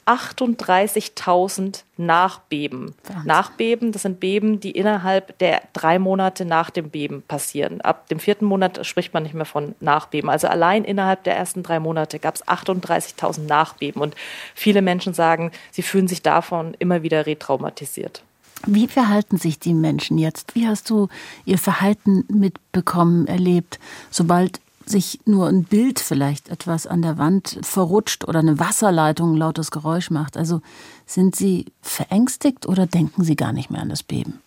38.000 0.06 1.84
Nachbeben. 1.98 2.96
Wahnsinn. 3.04 3.28
Nachbeben, 3.28 3.92
das 3.92 4.02
sind 4.02 4.20
Beben, 4.20 4.60
die 4.60 4.72
innerhalb 4.72 5.38
der 5.38 5.62
drei 5.74 6.00
Monate 6.00 6.46
nach 6.46 6.72
dem 6.72 6.90
Beben 6.90 7.22
passieren. 7.22 7.82
Ab 7.82 8.08
dem 8.08 8.20
vierten 8.20 8.46
Monat 8.46 8.84
spricht 8.88 9.14
man 9.14 9.22
nicht 9.24 9.36
mehr 9.36 9.46
von 9.46 9.76
Nachbeben. 9.82 10.30
Also 10.30 10.48
allein 10.48 10.84
innerhalb 10.84 11.24
der 11.26 11.36
ersten 11.36 11.62
drei 11.62 11.80
Monate 11.80 12.18
gab 12.18 12.36
es 12.36 12.48
38.000 12.48 13.42
Nachbeben. 13.42 14.02
Und 14.02 14.16
viele 14.56 14.82
Menschen 14.82 15.14
sagen, 15.14 15.52
sie 15.70 15.84
fühlen 15.84 16.08
sich 16.08 16.24
davon 16.24 16.76
immer 16.80 17.04
wieder 17.04 17.28
retraumatisiert. 17.28 18.24
Wie 18.66 18.88
verhalten 18.88 19.38
sich 19.38 19.60
die 19.60 19.74
Menschen 19.74 20.18
jetzt? 20.18 20.56
Wie 20.56 20.68
hast 20.68 20.90
du 20.90 21.08
ihr 21.46 21.58
Verhalten 21.58 22.26
mitbekommen, 22.28 23.28
erlebt, 23.28 23.80
sobald 24.12 24.60
sich 24.86 25.20
nur 25.26 25.48
ein 25.48 25.64
Bild 25.64 26.00
vielleicht 26.00 26.50
etwas 26.50 26.88
an 26.88 27.02
der 27.02 27.18
Wand 27.18 27.60
verrutscht 27.62 28.28
oder 28.28 28.40
eine 28.40 28.60
Wasserleitung 28.60 29.34
ein 29.34 29.38
lautes 29.38 29.72
Geräusch 29.72 30.10
macht? 30.10 30.36
Also 30.36 30.62
sind 31.06 31.36
sie 31.36 31.66
verängstigt 31.82 32.68
oder 32.68 32.88
denken 32.88 33.24
sie 33.24 33.36
gar 33.36 33.54
nicht 33.54 33.70
mehr 33.70 33.82
an 33.82 33.90
das 33.90 34.04
Beben? 34.04 34.42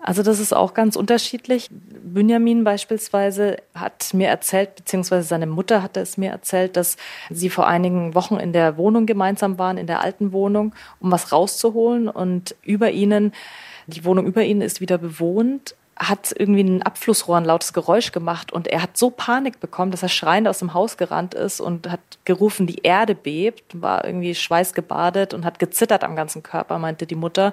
Also 0.00 0.22
das 0.22 0.38
ist 0.38 0.54
auch 0.54 0.74
ganz 0.74 0.94
unterschiedlich. 0.94 1.68
Benjamin 1.70 2.62
beispielsweise 2.62 3.56
hat 3.74 4.14
mir 4.14 4.28
erzählt, 4.28 4.76
beziehungsweise 4.76 5.26
seine 5.26 5.46
Mutter 5.46 5.82
hatte 5.82 6.00
es 6.00 6.16
mir 6.16 6.30
erzählt, 6.30 6.76
dass 6.76 6.96
sie 7.30 7.50
vor 7.50 7.66
einigen 7.66 8.14
Wochen 8.14 8.36
in 8.36 8.52
der 8.52 8.76
Wohnung 8.76 9.06
gemeinsam 9.06 9.58
waren, 9.58 9.76
in 9.76 9.88
der 9.88 10.00
alten 10.00 10.32
Wohnung, 10.32 10.72
um 11.00 11.10
was 11.10 11.32
rauszuholen. 11.32 12.08
Und 12.08 12.54
über 12.62 12.92
ihnen, 12.92 13.32
die 13.88 14.04
Wohnung 14.04 14.26
über 14.26 14.44
ihnen 14.44 14.60
ist 14.60 14.80
wieder 14.80 14.98
bewohnt, 14.98 15.74
hat 15.98 16.32
irgendwie 16.36 16.62
ein 16.62 16.82
Abflussrohr 16.82 17.36
ein 17.36 17.44
lautes 17.44 17.72
Geräusch 17.72 18.12
gemacht 18.12 18.52
und 18.52 18.68
er 18.68 18.82
hat 18.82 18.96
so 18.96 19.10
Panik 19.10 19.58
bekommen, 19.58 19.90
dass 19.90 20.02
er 20.02 20.08
schreiend 20.08 20.46
aus 20.46 20.60
dem 20.60 20.72
Haus 20.72 20.96
gerannt 20.96 21.34
ist 21.34 21.60
und 21.60 21.90
hat 21.90 22.00
gerufen, 22.24 22.68
die 22.68 22.82
Erde 22.84 23.16
bebt, 23.16 23.80
war 23.82 24.04
irgendwie 24.04 24.34
schweißgebadet 24.34 25.34
und 25.34 25.44
hat 25.44 25.58
gezittert 25.58 26.04
am 26.04 26.14
ganzen 26.14 26.44
Körper, 26.44 26.78
meinte 26.78 27.06
die 27.06 27.16
Mutter. 27.16 27.52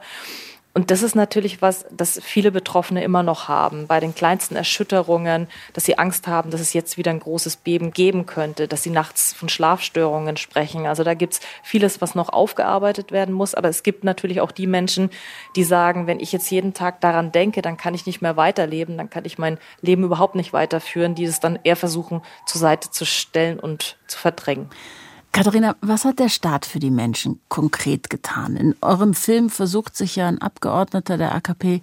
Und 0.77 0.91
das 0.91 1.03
ist 1.03 1.15
natürlich 1.15 1.61
was, 1.61 1.85
das 1.89 2.19
viele 2.21 2.51
Betroffene 2.51 3.01
immer 3.01 3.23
noch 3.23 3.47
haben. 3.47 3.87
Bei 3.87 4.01
den 4.01 4.13
kleinsten 4.13 4.57
Erschütterungen, 4.57 5.47
dass 5.71 5.85
sie 5.85 5.97
Angst 5.97 6.27
haben, 6.27 6.51
dass 6.51 6.59
es 6.59 6.73
jetzt 6.73 6.97
wieder 6.97 7.11
ein 7.11 7.21
großes 7.21 7.55
Beben 7.55 7.91
geben 7.91 8.25
könnte, 8.25 8.67
dass 8.67 8.83
sie 8.83 8.89
nachts 8.89 9.31
von 9.31 9.47
Schlafstörungen 9.47 10.35
sprechen. 10.35 10.85
Also 10.85 11.05
da 11.05 11.13
gibt's 11.13 11.39
vieles, 11.63 12.01
was 12.01 12.13
noch 12.13 12.27
aufgearbeitet 12.27 13.13
werden 13.13 13.33
muss. 13.33 13.55
Aber 13.55 13.69
es 13.69 13.83
gibt 13.83 14.03
natürlich 14.03 14.41
auch 14.41 14.51
die 14.51 14.67
Menschen, 14.67 15.11
die 15.55 15.63
sagen, 15.63 16.07
wenn 16.07 16.19
ich 16.19 16.33
jetzt 16.33 16.51
jeden 16.51 16.73
Tag 16.73 16.99
daran 16.99 17.31
denke, 17.31 17.61
dann 17.61 17.77
kann 17.77 17.93
ich 17.93 18.05
nicht 18.05 18.21
mehr 18.21 18.35
weiterleben, 18.35 18.97
dann 18.97 19.09
kann 19.09 19.23
ich 19.23 19.37
mein 19.37 19.57
Leben 19.79 20.03
überhaupt 20.03 20.35
nicht 20.35 20.51
weiterführen, 20.51 21.15
die 21.15 21.23
es 21.23 21.39
dann 21.39 21.57
eher 21.63 21.77
versuchen, 21.77 22.21
zur 22.45 22.59
Seite 22.59 22.91
zu 22.91 23.05
stellen 23.05 23.61
und 23.61 23.95
zu 24.07 24.19
verdrängen. 24.19 24.69
Katharina, 25.35 25.75
was 25.81 26.05
hat 26.05 26.19
der 26.19 26.29
Staat 26.29 26.65
für 26.65 26.79
die 26.79 26.89
Menschen 26.89 27.41
konkret 27.49 28.09
getan? 28.09 28.55
In 28.55 28.73
eurem 28.79 29.13
Film 29.13 29.49
versucht 29.49 29.97
sich 29.97 30.15
ja 30.15 30.29
ein 30.29 30.41
Abgeordneter 30.41 31.17
der 31.17 31.35
AKP 31.35 31.81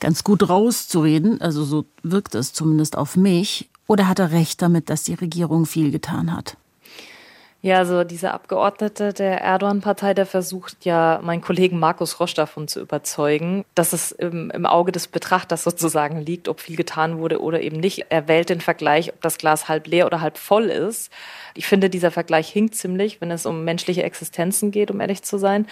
ganz 0.00 0.24
gut 0.24 0.48
rauszureden, 0.48 1.40
also 1.40 1.62
so 1.62 1.84
wirkt 2.02 2.34
es 2.34 2.52
zumindest 2.52 2.98
auf 2.98 3.14
mich. 3.14 3.70
Oder 3.86 4.08
hat 4.08 4.18
er 4.18 4.32
recht 4.32 4.60
damit, 4.62 4.90
dass 4.90 5.04
die 5.04 5.14
Regierung 5.14 5.64
viel 5.64 5.92
getan 5.92 6.34
hat? 6.34 6.56
Ja, 7.60 7.78
also 7.78 8.04
dieser 8.04 8.34
Abgeordnete 8.34 9.12
der 9.12 9.40
Erdogan-Partei, 9.40 10.14
der 10.14 10.26
versucht 10.26 10.84
ja, 10.84 11.18
meinen 11.24 11.40
Kollegen 11.40 11.80
Markus 11.80 12.20
Rosch 12.20 12.34
davon 12.34 12.68
zu 12.68 12.78
überzeugen, 12.78 13.64
dass 13.74 13.92
es 13.92 14.12
im, 14.12 14.52
im, 14.52 14.64
Auge 14.64 14.92
des 14.92 15.08
Betrachters 15.08 15.64
sozusagen 15.64 16.20
liegt, 16.20 16.48
ob 16.48 16.60
viel 16.60 16.76
getan 16.76 17.18
wurde 17.18 17.42
oder 17.42 17.60
eben 17.60 17.80
nicht. 17.80 18.06
Er 18.10 18.28
wählt 18.28 18.50
den 18.50 18.60
Vergleich, 18.60 19.12
ob 19.12 19.20
das 19.22 19.38
Glas 19.38 19.68
halb 19.68 19.88
leer 19.88 20.06
oder 20.06 20.20
halb 20.20 20.38
voll 20.38 20.66
ist. 20.66 21.10
Ich 21.54 21.66
finde, 21.66 21.90
dieser 21.90 22.12
Vergleich 22.12 22.48
hinkt 22.48 22.76
ziemlich, 22.76 23.20
wenn 23.20 23.32
es 23.32 23.44
um 23.44 23.64
menschliche 23.64 24.04
Existenzen 24.04 24.70
geht, 24.70 24.92
um 24.92 25.00
ehrlich 25.00 25.24
zu 25.24 25.36
sein. 25.36 25.66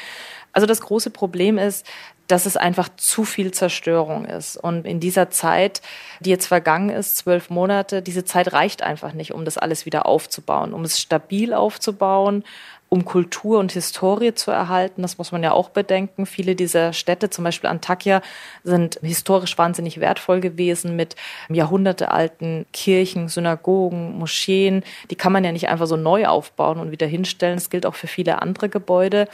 Also 0.52 0.66
das 0.66 0.81
große 0.81 1.11
Problem 1.11 1.57
ist, 1.57 1.87
dass 2.26 2.47
es 2.47 2.56
einfach 2.56 2.88
zu 2.97 3.25
viel 3.25 3.52
Zerstörung 3.52 4.25
ist. 4.25 4.56
Und 4.56 4.87
in 4.87 5.00
dieser 5.00 5.30
Zeit, 5.30 5.80
die 6.21 6.30
jetzt 6.30 6.47
vergangen 6.47 6.90
ist, 6.90 7.16
zwölf 7.16 7.50
Monate, 7.50 8.02
diese 8.02 8.25
Zeit 8.25 8.52
reicht 8.52 8.83
einfach 8.83 9.12
nicht, 9.12 9.33
um 9.33 9.45
das 9.45 9.59
alles 9.59 9.87
wieder 9.87 10.06
aufzubauen, 10.06 10.73
um 10.73 10.83
es 10.83 11.00
stabil 11.00 11.54
aufzubauen, 11.54 12.45
um 12.88 13.04
Kultur 13.04 13.59
und 13.59 13.73
Historie 13.73 14.35
zu 14.35 14.50
erhalten. 14.50 15.02
Das 15.02 15.18
muss 15.18 15.33
man 15.33 15.42
ja 15.42 15.52
auch 15.52 15.71
bedenken. 15.71 16.25
Viele 16.25 16.54
dieser 16.54 16.92
Städte, 16.92 17.30
zum 17.30 17.45
Beispiel 17.45 17.68
Antakya, 17.68 18.23
sind 18.62 19.00
historisch 19.02 19.59
wahnsinnig 19.59 19.99
wertvoll 19.99 20.40
gewesen 20.40 20.95
mit 20.95 21.16
jahrhundertealten 21.49 22.64
Kirchen, 22.73 23.28
Synagogen, 23.28 24.18
Moscheen. 24.18 24.85
Die 25.11 25.16
kann 25.16 25.33
man 25.33 25.45
ja 25.45 25.52
nicht 25.52 25.68
einfach 25.68 25.87
so 25.87 25.97
neu 25.97 26.26
aufbauen 26.26 26.78
und 26.78 26.92
wieder 26.92 27.06
hinstellen. 27.06 27.56
Das 27.56 27.71
gilt 27.71 27.87
auch 27.87 27.97
für 27.97 28.06
viele 28.06 28.40
andere 28.40 28.68
Gebäude. 28.68 29.28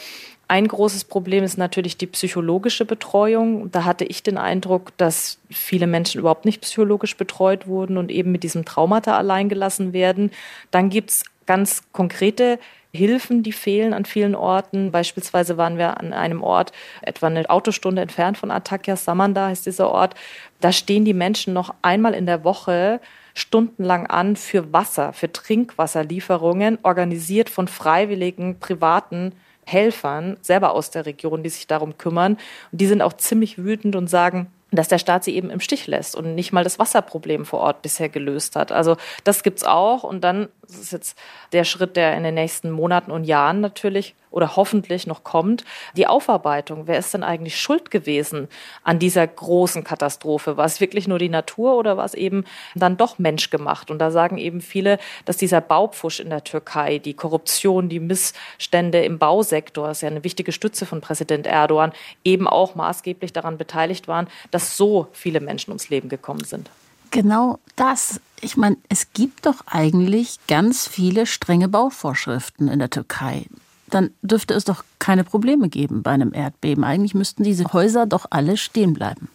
Ein 0.53 0.69
großes 0.69 1.05
Problem 1.05 1.45
ist 1.45 1.57
natürlich 1.57 1.97
die 1.97 2.07
psychologische 2.07 2.85
Betreuung. 2.85 3.71
Da 3.71 3.87
hatte 3.87 4.05
ich 4.05 4.23
den 4.23 4.37
Eindruck, 4.37 4.95
dass 4.99 5.39
viele 5.49 5.87
Menschen 5.87 6.19
überhaupt 6.19 6.45
nicht 6.45 6.61
psychologisch 6.61 7.17
betreut 7.17 7.67
wurden 7.67 7.97
und 7.97 8.11
eben 8.11 8.33
mit 8.33 8.43
diesem 8.43 8.67
Traumata 8.67 9.17
alleingelassen 9.17 9.95
werden. 9.95 10.31
Dann 10.71 10.91
gibt 10.91 11.09
es 11.09 11.25
ganz 11.47 11.85
konkrete 11.93 12.59
Hilfen, 12.93 13.43
die 13.43 13.53
fehlen 13.53 13.95
an 13.95 14.05
vielen 14.05 14.35
Orten. 14.35 14.93
Beispielsweise 14.93 15.57
waren 15.57 15.79
wir 15.79 15.99
an 15.99 16.13
einem 16.13 16.43
Ort, 16.43 16.73
etwa 17.01 17.29
eine 17.29 17.49
Autostunde 17.49 18.03
entfernt 18.03 18.37
von 18.37 18.51
Atakya, 18.51 18.97
Samanda 18.97 19.47
heißt 19.47 19.65
dieser 19.65 19.89
Ort. 19.89 20.15
Da 20.61 20.71
stehen 20.71 21.07
die 21.07 21.15
Menschen 21.15 21.55
noch 21.55 21.73
einmal 21.81 22.13
in 22.13 22.27
der 22.27 22.45
Woche 22.45 23.01
stundenlang 23.33 24.07
an 24.07 24.37
für 24.37 24.71
Wasser, 24.71 25.15
für 25.15 25.33
Trinkwasserlieferungen, 25.33 26.79
organisiert 26.83 27.49
von 27.49 27.69
freiwilligen 27.69 28.59
privaten 28.61 29.33
Helfern 29.65 30.37
selber 30.43 30.75
aus 30.75 30.91
der 30.91 31.07
Region, 31.07 31.43
die 31.43 31.51
sich 31.51 31.67
darum 31.67 31.99
kümmern. 31.99 32.39
Und 32.73 32.81
die 32.81 32.87
sind 32.87 33.03
auch 33.03 33.13
ziemlich 33.13 33.59
wütend 33.59 33.97
und 33.97 34.09
sagen, 34.09 34.51
dass 34.73 34.89
der 34.89 34.99
Staat 34.99 35.25
sie 35.25 35.37
eben 35.37 35.51
im 35.51 35.61
Stich 35.61 35.87
lässt 35.87 36.17
und 36.17 36.35
nicht 36.35 36.53
mal 36.53 36.65
das 36.65 36.79
Wasserproblem 36.79 37.45
vor 37.45 37.61
Ort 37.61 37.83
bisher 37.83 38.09
gelöst 38.09 38.57
hat. 38.57 38.73
Also 38.73 38.97
das 39.23 39.43
gibt's 39.43 39.65
auch. 39.65 40.03
Und 40.03 40.23
dann 40.25 40.49
ist 40.67 40.93
jetzt 40.93 41.19
der 41.53 41.65
Schritt, 41.65 41.97
der 41.97 42.17
in 42.17 42.25
den 42.25 42.35
nächsten 42.35 42.71
Monaten 42.71 43.11
und 43.11 43.25
Jahren 43.25 43.61
natürlich 43.61 44.15
oder 44.33 44.57
hoffentlich 44.57 45.07
noch 45.07 45.23
kommt. 45.23 45.65
Die 45.97 46.07
Aufarbeitung. 46.07 46.87
Wer 46.87 46.99
ist 46.99 47.15
denn 47.15 47.23
eigentlich 47.23 47.61
schuld 47.61 47.91
gewesen 47.91 48.49
an 48.83 48.99
dieser 48.99 49.27
großen 49.27 49.85
Katastrophe? 49.85 50.57
War 50.57 50.65
es 50.65 50.81
wirklich 50.81 51.07
nur 51.07 51.19
die 51.19 51.29
Natur 51.29 51.77
oder 51.77 51.97
war 51.97 52.05
es 52.05 52.15
eben 52.15 52.45
dann 52.75 52.97
doch 52.97 53.19
menschgemacht? 53.19 53.91
Und 53.91 53.99
da 53.99 54.11
sagen 54.11 54.39
eben 54.39 54.61
viele, 54.61 54.99
dass 55.25 55.37
dieser 55.37 55.61
Baupfusch 55.61 56.21
in 56.21 56.31
der 56.31 56.45
Türkei, 56.45 56.99
die 56.99 57.15
Korruption, 57.15 57.89
die 57.89 58.01
Missstände 58.01 59.05
im 59.05 59.19
Bausektor, 59.19 59.89
das 59.89 59.99
ist 59.99 60.03
ja 60.03 60.09
eine 60.09 60.25
wichtige 60.25 60.53
Stütze 60.53 60.87
von 60.87 61.01
Präsident 61.01 61.47
Erdogan, 61.47 61.93
eben 62.25 62.49
auch 62.49 62.75
maßgeblich 62.75 63.33
daran 63.33 63.59
beteiligt 63.59 64.09
waren, 64.09 64.29
dass 64.51 64.77
so 64.77 65.09
viele 65.13 65.41
Menschen 65.41 65.71
ums 65.71 65.89
Leben 65.89 66.09
gekommen 66.09 66.45
sind. 66.45 66.71
Genau 67.13 67.59
das. 67.77 68.21
Ich 68.41 68.57
meine, 68.57 68.79
es 68.89 69.13
gibt 69.13 69.47
doch 69.47 69.67
eigentlich 69.67 70.39
ganz 70.49 70.89
viele 70.89 71.27
strenge 71.27 71.69
Bauvorschriften 71.69 72.69
in 72.69 72.79
der 72.79 72.91
Türkei. 72.91 73.47
Dann 73.93 74.11
dürfte 74.23 74.55
es 74.55 74.65
doch 74.65 74.85
keine 74.99 75.23
Probleme 75.23 75.69
geben 75.69 76.03
bei 76.03 76.13
einem 76.13 76.33
Erdbeben. 76.33 76.83
Eigentlich 76.83 77.15
müssten 77.15 77.43
diese 77.43 77.71
Häuser 77.75 78.07
doch 78.07 78.25
alle 78.31 78.57
stehen 78.57 78.95
bleiben. 78.95 79.29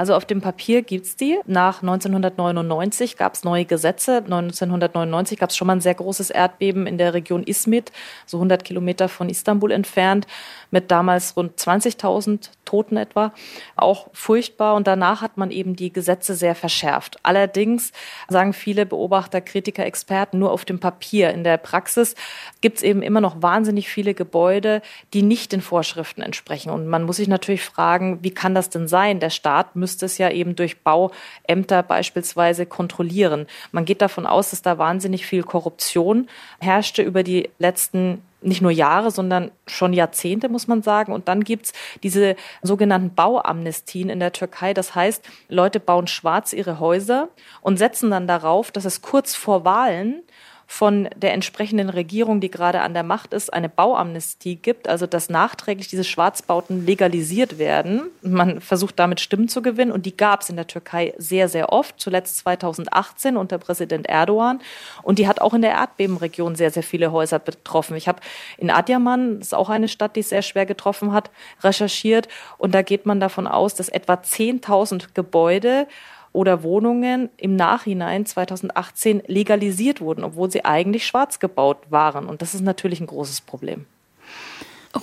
Also 0.00 0.14
auf 0.14 0.24
dem 0.24 0.40
Papier 0.40 0.80
gibt 0.80 1.04
es 1.04 1.16
die. 1.16 1.38
Nach 1.44 1.82
1999 1.82 3.18
gab 3.18 3.34
es 3.34 3.44
neue 3.44 3.66
Gesetze. 3.66 4.16
1999 4.24 5.38
gab 5.38 5.50
es 5.50 5.58
schon 5.58 5.66
mal 5.66 5.74
ein 5.74 5.82
sehr 5.82 5.94
großes 5.94 6.30
Erdbeben 6.30 6.86
in 6.86 6.96
der 6.96 7.12
Region 7.12 7.42
Izmit, 7.42 7.92
so 8.24 8.38
100 8.38 8.64
Kilometer 8.64 9.10
von 9.10 9.28
Istanbul 9.28 9.70
entfernt, 9.70 10.26
mit 10.70 10.90
damals 10.90 11.36
rund 11.36 11.60
20.000 11.60 12.48
Toten 12.64 12.96
etwa. 12.96 13.34
Auch 13.76 14.08
furchtbar. 14.14 14.74
Und 14.76 14.86
danach 14.86 15.20
hat 15.20 15.36
man 15.36 15.50
eben 15.50 15.76
die 15.76 15.92
Gesetze 15.92 16.34
sehr 16.34 16.54
verschärft. 16.54 17.18
Allerdings 17.22 17.92
sagen 18.28 18.54
viele 18.54 18.86
Beobachter, 18.86 19.42
Kritiker, 19.42 19.84
Experten 19.84 20.38
nur 20.38 20.52
auf 20.52 20.64
dem 20.64 20.78
Papier. 20.78 21.30
In 21.30 21.44
der 21.44 21.58
Praxis 21.58 22.14
gibt 22.62 22.78
es 22.78 22.82
eben 22.84 23.02
immer 23.02 23.20
noch 23.20 23.42
wahnsinnig 23.42 23.90
viele 23.90 24.14
Gebäude, 24.14 24.80
die 25.12 25.22
nicht 25.22 25.52
den 25.52 25.60
Vorschriften 25.60 26.22
entsprechen. 26.22 26.70
Und 26.70 26.86
man 26.86 27.02
muss 27.02 27.16
sich 27.16 27.28
natürlich 27.28 27.64
fragen, 27.64 28.20
wie 28.22 28.30
kann 28.30 28.54
das 28.54 28.70
denn 28.70 28.88
sein? 28.88 29.20
Der 29.20 29.30
Staat 29.30 29.76
müsste 29.76 29.89
müsste 29.90 30.06
es 30.06 30.18
ja 30.18 30.30
eben 30.30 30.54
durch 30.54 30.82
Bauämter 30.82 31.82
beispielsweise 31.82 32.64
kontrollieren. 32.64 33.46
Man 33.72 33.84
geht 33.84 34.00
davon 34.00 34.24
aus, 34.24 34.50
dass 34.50 34.62
da 34.62 34.78
wahnsinnig 34.78 35.26
viel 35.26 35.42
Korruption 35.42 36.28
herrschte 36.60 37.02
über 37.02 37.24
die 37.24 37.50
letzten 37.58 38.22
nicht 38.40 38.62
nur 38.62 38.70
Jahre, 38.70 39.10
sondern 39.10 39.50
schon 39.66 39.92
Jahrzehnte, 39.92 40.48
muss 40.48 40.68
man 40.68 40.82
sagen. 40.82 41.12
Und 41.12 41.26
dann 41.26 41.42
gibt's 41.42 41.72
diese 42.04 42.36
sogenannten 42.62 43.14
Bauamnestien 43.14 44.08
in 44.08 44.20
der 44.20 44.32
Türkei. 44.32 44.72
Das 44.72 44.94
heißt, 44.94 45.22
Leute 45.48 45.80
bauen 45.80 46.06
schwarz 46.06 46.52
ihre 46.52 46.78
Häuser 46.78 47.28
und 47.60 47.76
setzen 47.76 48.10
dann 48.10 48.28
darauf, 48.28 48.70
dass 48.70 48.84
es 48.84 49.02
kurz 49.02 49.34
vor 49.34 49.64
Wahlen 49.64 50.22
von 50.72 51.08
der 51.16 51.32
entsprechenden 51.32 51.90
Regierung, 51.90 52.40
die 52.40 52.48
gerade 52.48 52.82
an 52.82 52.94
der 52.94 53.02
Macht 53.02 53.34
ist, 53.34 53.52
eine 53.52 53.68
Bauamnestie 53.68 54.54
gibt, 54.54 54.88
also 54.88 55.04
dass 55.04 55.28
nachträglich 55.28 55.88
diese 55.88 56.04
Schwarzbauten 56.04 56.86
legalisiert 56.86 57.58
werden. 57.58 58.02
Man 58.22 58.60
versucht 58.60 58.96
damit 59.00 59.18
Stimmen 59.18 59.48
zu 59.48 59.62
gewinnen 59.62 59.90
und 59.90 60.06
die 60.06 60.16
gab 60.16 60.42
es 60.42 60.48
in 60.48 60.54
der 60.54 60.68
Türkei 60.68 61.12
sehr, 61.18 61.48
sehr 61.48 61.72
oft, 61.72 62.00
zuletzt 62.00 62.38
2018 62.38 63.36
unter 63.36 63.58
Präsident 63.58 64.06
Erdogan. 64.06 64.60
Und 65.02 65.18
die 65.18 65.26
hat 65.26 65.40
auch 65.40 65.54
in 65.54 65.62
der 65.62 65.72
Erdbebenregion 65.72 66.54
sehr, 66.54 66.70
sehr 66.70 66.84
viele 66.84 67.10
Häuser 67.10 67.40
betroffen. 67.40 67.96
Ich 67.96 68.06
habe 68.06 68.20
in 68.56 68.70
Adyaman, 68.70 69.40
das 69.40 69.48
ist 69.48 69.54
auch 69.54 69.70
eine 69.70 69.88
Stadt, 69.88 70.14
die 70.14 70.20
es 70.20 70.28
sehr 70.28 70.42
schwer 70.42 70.66
getroffen 70.66 71.12
hat, 71.12 71.32
recherchiert 71.64 72.28
und 72.58 72.76
da 72.76 72.82
geht 72.82 73.06
man 73.06 73.18
davon 73.18 73.48
aus, 73.48 73.74
dass 73.74 73.88
etwa 73.88 74.14
10.000 74.14 75.14
Gebäude 75.14 75.88
oder 76.32 76.62
Wohnungen 76.62 77.28
im 77.36 77.56
Nachhinein 77.56 78.24
2018 78.26 79.22
legalisiert 79.26 80.00
wurden, 80.00 80.24
obwohl 80.24 80.50
sie 80.50 80.64
eigentlich 80.64 81.06
schwarz 81.06 81.38
gebaut 81.38 81.78
waren. 81.90 82.26
Und 82.26 82.42
das 82.42 82.54
ist 82.54 82.62
natürlich 82.62 83.00
ein 83.00 83.06
großes 83.06 83.40
Problem. 83.40 83.86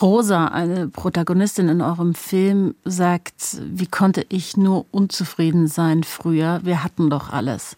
Rosa, 0.02 0.48
eine 0.48 0.90
Protagonistin 0.90 1.70
in 1.70 1.82
eurem 1.82 2.14
Film, 2.14 2.76
sagt, 2.84 3.58
wie 3.62 3.88
konnte 3.88 4.26
ich 4.30 4.58
nur 4.58 4.86
unzufrieden 4.92 5.68
sein 5.68 6.04
früher? 6.04 6.60
Wir 6.64 6.84
hatten 6.84 7.10
doch 7.10 7.32
alles. 7.32 7.78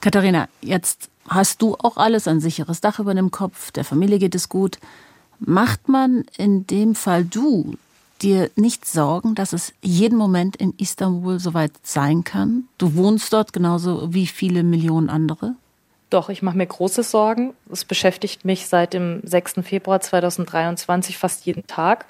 Katharina, 0.00 0.48
jetzt 0.60 1.08
hast 1.26 1.62
du 1.62 1.74
auch 1.76 1.96
alles, 1.96 2.28
ein 2.28 2.40
sicheres 2.40 2.80
Dach 2.80 2.98
über 2.98 3.14
dem 3.14 3.30
Kopf, 3.30 3.70
der 3.72 3.84
Familie 3.84 4.18
geht 4.18 4.34
es 4.34 4.48
gut. 4.48 4.78
Macht 5.40 5.88
man 5.88 6.24
in 6.36 6.66
dem 6.66 6.94
Fall 6.94 7.24
du 7.24 7.76
dir 8.22 8.50
nicht 8.56 8.84
Sorgen, 8.84 9.34
dass 9.34 9.52
es 9.52 9.72
jeden 9.82 10.18
Moment 10.18 10.56
in 10.56 10.74
Istanbul 10.78 11.38
soweit 11.38 11.72
sein 11.82 12.24
kann? 12.24 12.64
Du 12.78 12.94
wohnst 12.94 13.32
dort 13.32 13.52
genauso 13.52 14.12
wie 14.12 14.26
viele 14.26 14.62
Millionen 14.62 15.08
andere? 15.08 15.54
Doch, 16.10 16.30
ich 16.30 16.42
mache 16.42 16.56
mir 16.56 16.66
große 16.66 17.02
Sorgen. 17.02 17.54
Es 17.70 17.84
beschäftigt 17.84 18.44
mich 18.44 18.66
seit 18.66 18.94
dem 18.94 19.20
6. 19.24 19.56
Februar 19.62 20.00
2023 20.00 21.18
fast 21.18 21.44
jeden 21.44 21.66
Tag. 21.66 22.06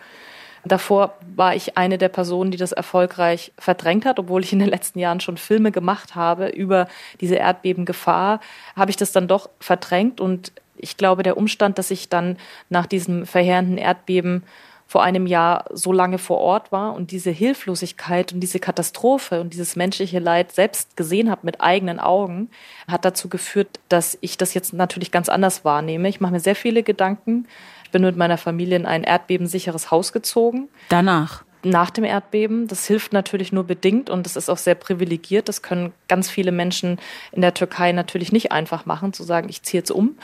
Davor 0.64 1.14
war 1.34 1.54
ich 1.54 1.76
eine 1.76 1.98
der 1.98 2.08
Personen, 2.08 2.50
die 2.50 2.58
das 2.58 2.72
erfolgreich 2.72 3.52
verdrängt 3.58 4.04
hat, 4.04 4.18
obwohl 4.18 4.42
ich 4.42 4.52
in 4.52 4.58
den 4.58 4.68
letzten 4.68 4.98
Jahren 4.98 5.20
schon 5.20 5.36
Filme 5.36 5.72
gemacht 5.72 6.14
habe 6.14 6.48
über 6.48 6.88
diese 7.20 7.36
Erdbebengefahr, 7.36 8.40
habe 8.76 8.90
ich 8.90 8.96
das 8.96 9.12
dann 9.12 9.28
doch 9.28 9.48
verdrängt 9.60 10.20
und 10.20 10.52
ich 10.76 10.96
glaube, 10.96 11.22
der 11.22 11.36
Umstand, 11.36 11.78
dass 11.78 11.90
ich 11.90 12.08
dann 12.08 12.36
nach 12.68 12.86
diesem 12.86 13.26
verheerenden 13.26 13.78
Erdbeben 13.78 14.44
vor 14.88 15.02
einem 15.02 15.26
Jahr 15.26 15.66
so 15.70 15.92
lange 15.92 16.16
vor 16.16 16.38
Ort 16.38 16.72
war 16.72 16.94
und 16.94 17.10
diese 17.10 17.30
Hilflosigkeit 17.30 18.32
und 18.32 18.40
diese 18.40 18.58
Katastrophe 18.58 19.42
und 19.42 19.52
dieses 19.52 19.76
menschliche 19.76 20.18
Leid 20.18 20.52
selbst 20.52 20.96
gesehen 20.96 21.30
habe 21.30 21.42
mit 21.44 21.60
eigenen 21.60 22.00
Augen, 22.00 22.48
hat 22.90 23.04
dazu 23.04 23.28
geführt, 23.28 23.78
dass 23.90 24.16
ich 24.22 24.38
das 24.38 24.54
jetzt 24.54 24.72
natürlich 24.72 25.12
ganz 25.12 25.28
anders 25.28 25.62
wahrnehme. 25.62 26.08
Ich 26.08 26.20
mache 26.20 26.32
mir 26.32 26.40
sehr 26.40 26.56
viele 26.56 26.82
Gedanken. 26.82 27.46
Ich 27.84 27.90
bin 27.90 28.00
mit 28.00 28.16
meiner 28.16 28.38
Familie 28.38 28.76
in 28.76 28.86
ein 28.86 29.04
erdbebensicheres 29.04 29.90
Haus 29.90 30.14
gezogen. 30.14 30.68
Danach? 30.88 31.44
nach 31.64 31.90
dem 31.90 32.04
Erdbeben. 32.04 32.68
Das 32.68 32.86
hilft 32.86 33.12
natürlich 33.12 33.52
nur 33.52 33.64
bedingt 33.64 34.10
und 34.10 34.26
das 34.26 34.36
ist 34.36 34.48
auch 34.48 34.58
sehr 34.58 34.74
privilegiert. 34.74 35.48
Das 35.48 35.62
können 35.62 35.92
ganz 36.06 36.30
viele 36.30 36.52
Menschen 36.52 36.98
in 37.32 37.42
der 37.42 37.54
Türkei 37.54 37.92
natürlich 37.92 38.32
nicht 38.32 38.52
einfach 38.52 38.86
machen, 38.86 39.12
zu 39.12 39.24
sagen, 39.24 39.48
ich 39.48 39.62
ziehe 39.62 39.80
jetzt 39.80 39.90
um. 39.90 40.16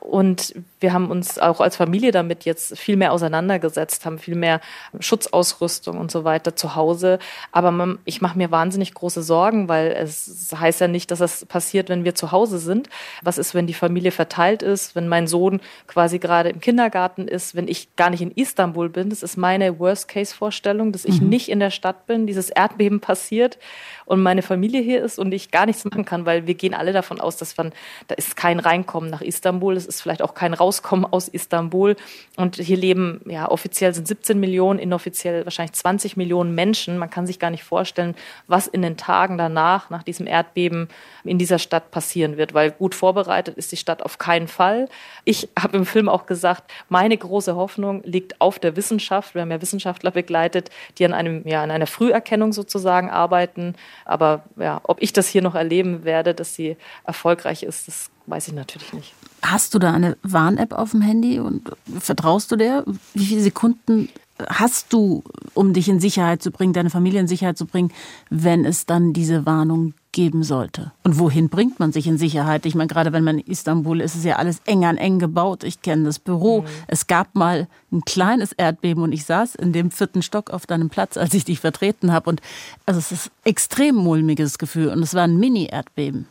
Und 0.00 0.54
wir 0.80 0.94
haben 0.94 1.10
uns 1.10 1.38
auch 1.38 1.60
als 1.60 1.76
Familie 1.76 2.10
damit 2.10 2.46
jetzt 2.46 2.78
viel 2.78 2.96
mehr 2.96 3.12
auseinandergesetzt, 3.12 4.06
haben 4.06 4.18
viel 4.18 4.34
mehr 4.34 4.60
Schutzausrüstung 4.98 5.98
und 5.98 6.10
so 6.10 6.24
weiter 6.24 6.56
zu 6.56 6.74
Hause. 6.74 7.18
Aber 7.52 7.70
man, 7.70 7.98
ich 8.06 8.22
mache 8.22 8.38
mir 8.38 8.50
wahnsinnig 8.50 8.94
große 8.94 9.22
Sorgen, 9.22 9.68
weil 9.68 9.88
es 9.88 10.54
heißt 10.58 10.80
ja 10.80 10.88
nicht, 10.88 11.10
dass 11.10 11.18
das 11.18 11.44
passiert, 11.44 11.90
wenn 11.90 12.04
wir 12.04 12.14
zu 12.14 12.32
Hause 12.32 12.58
sind. 12.58 12.88
Was 13.22 13.36
ist, 13.36 13.54
wenn 13.54 13.66
die 13.66 13.74
Familie 13.74 14.10
verteilt 14.10 14.62
ist, 14.62 14.94
wenn 14.94 15.06
mein 15.06 15.26
Sohn 15.26 15.60
quasi 15.86 16.18
gerade 16.18 16.48
im 16.48 16.60
Kindergarten 16.60 17.28
ist, 17.28 17.54
wenn 17.54 17.68
ich 17.68 17.94
gar 17.96 18.08
nicht 18.08 18.22
in 18.22 18.30
Istanbul 18.30 18.88
bin? 18.88 19.10
Das 19.10 19.22
ist 19.22 19.36
meine 19.36 19.78
Worst-Case-Vorstellung, 19.78 20.92
dass 20.92 21.04
ich 21.04 21.20
mhm. 21.20 21.28
nicht 21.28 21.50
in 21.50 21.60
der 21.60 21.70
Stadt 21.70 22.06
bin, 22.06 22.26
dieses 22.26 22.48
Erdbeben 22.48 23.00
passiert 23.00 23.58
und 24.06 24.22
meine 24.22 24.42
Familie 24.42 24.80
hier 24.80 25.02
ist 25.02 25.18
und 25.18 25.32
ich 25.32 25.50
gar 25.50 25.66
nichts 25.66 25.84
machen 25.84 26.04
kann, 26.04 26.26
weil 26.26 26.46
wir 26.46 26.54
gehen 26.54 26.74
alle 26.74 26.92
davon 26.92 27.20
aus, 27.20 27.36
dass 27.36 27.56
man, 27.56 27.72
da 28.08 28.14
ist 28.14 28.36
kein 28.36 28.60
Reinkommen 28.60 29.10
nach 29.10 29.20
Istanbul, 29.20 29.73
es 29.76 29.86
ist 29.86 30.00
vielleicht 30.00 30.22
auch 30.22 30.34
kein 30.34 30.54
Rauskommen 30.54 31.04
aus 31.04 31.28
Istanbul. 31.28 31.96
Und 32.36 32.56
hier 32.56 32.76
leben, 32.76 33.20
ja, 33.26 33.50
offiziell 33.50 33.94
sind 33.94 34.08
17 34.08 34.38
Millionen, 34.38 34.78
inoffiziell 34.78 35.44
wahrscheinlich 35.44 35.72
20 35.72 36.16
Millionen 36.16 36.54
Menschen. 36.54 36.98
Man 36.98 37.10
kann 37.10 37.26
sich 37.26 37.38
gar 37.38 37.50
nicht 37.50 37.64
vorstellen, 37.64 38.14
was 38.46 38.66
in 38.66 38.82
den 38.82 38.96
Tagen 38.96 39.38
danach, 39.38 39.90
nach 39.90 40.02
diesem 40.02 40.26
Erdbeben 40.26 40.88
in 41.24 41.38
dieser 41.38 41.58
Stadt 41.58 41.90
passieren 41.90 42.36
wird, 42.36 42.54
weil 42.54 42.70
gut 42.70 42.94
vorbereitet 42.94 43.56
ist 43.56 43.72
die 43.72 43.76
Stadt 43.76 44.02
auf 44.02 44.18
keinen 44.18 44.48
Fall. 44.48 44.88
Ich 45.24 45.48
habe 45.58 45.76
im 45.76 45.86
Film 45.86 46.08
auch 46.08 46.26
gesagt, 46.26 46.70
meine 46.88 47.16
große 47.16 47.56
Hoffnung 47.56 48.02
liegt 48.04 48.40
auf 48.40 48.58
der 48.58 48.76
Wissenschaft. 48.76 49.34
Wir 49.34 49.42
haben 49.42 49.50
ja 49.50 49.62
Wissenschaftler 49.62 50.10
begleitet, 50.10 50.70
die 50.98 51.04
an 51.04 51.12
einem, 51.12 51.46
ja, 51.46 51.62
an 51.62 51.70
einer 51.70 51.86
Früherkennung 51.86 52.52
sozusagen 52.52 53.10
arbeiten. 53.10 53.74
Aber 54.04 54.44
ja, 54.56 54.80
ob 54.84 55.02
ich 55.02 55.12
das 55.12 55.28
hier 55.28 55.42
noch 55.42 55.54
erleben 55.54 56.04
werde, 56.04 56.34
dass 56.34 56.54
sie 56.54 56.76
erfolgreich 57.04 57.62
ist, 57.62 57.88
das 57.88 58.10
weiß 58.26 58.48
ich 58.48 58.54
natürlich 58.54 58.92
nicht. 58.92 59.14
Hast 59.42 59.74
du 59.74 59.78
da 59.78 59.92
eine 59.92 60.16
Warn-App 60.22 60.72
auf 60.72 60.92
dem 60.92 61.02
Handy 61.02 61.38
und 61.38 61.70
vertraust 61.98 62.50
du 62.50 62.56
der? 62.56 62.84
Wie 63.12 63.26
viele 63.26 63.42
Sekunden 63.42 64.08
hast 64.48 64.92
du, 64.92 65.22
um 65.52 65.72
dich 65.72 65.88
in 65.88 66.00
Sicherheit 66.00 66.42
zu 66.42 66.50
bringen, 66.50 66.72
deine 66.72 66.90
Familie 66.90 67.20
in 67.20 67.28
Sicherheit 67.28 67.56
zu 67.56 67.66
bringen, 67.66 67.92
wenn 68.30 68.64
es 68.64 68.86
dann 68.86 69.12
diese 69.12 69.46
Warnung 69.46 69.94
geben 70.12 70.42
sollte? 70.42 70.92
Und 71.02 71.18
wohin 71.18 71.48
bringt 71.48 71.78
man 71.78 71.92
sich 71.92 72.06
in 72.06 72.18
Sicherheit? 72.18 72.66
Ich 72.66 72.74
meine, 72.74 72.88
gerade 72.88 73.12
wenn 73.12 73.22
man 73.22 73.38
in 73.38 73.46
Istanbul 73.46 74.00
ist, 74.00 74.12
ist 74.12 74.20
es 74.20 74.24
ja 74.24 74.36
alles 74.36 74.60
eng 74.64 74.84
an 74.84 74.96
eng 74.96 75.18
gebaut. 75.18 75.62
Ich 75.62 75.82
kenne 75.82 76.04
das 76.04 76.18
Büro. 76.18 76.62
Mhm. 76.62 76.66
Es 76.88 77.06
gab 77.06 77.34
mal 77.34 77.68
ein 77.92 78.02
kleines 78.02 78.52
Erdbeben 78.52 79.02
und 79.02 79.12
ich 79.12 79.24
saß 79.24 79.54
in 79.54 79.72
dem 79.72 79.90
vierten 79.90 80.22
Stock 80.22 80.50
auf 80.50 80.66
deinem 80.66 80.88
Platz, 80.88 81.16
als 81.16 81.34
ich 81.34 81.44
dich 81.44 81.60
vertreten 81.60 82.12
habe. 82.12 82.30
Und 82.30 82.40
also 82.86 82.98
es 82.98 83.12
ist 83.12 83.30
extrem 83.44 83.94
mulmiges 83.94 84.58
Gefühl 84.58 84.88
und 84.88 85.02
es 85.02 85.14
war 85.14 85.24
ein 85.24 85.38
Mini-Erdbeben. 85.38 86.26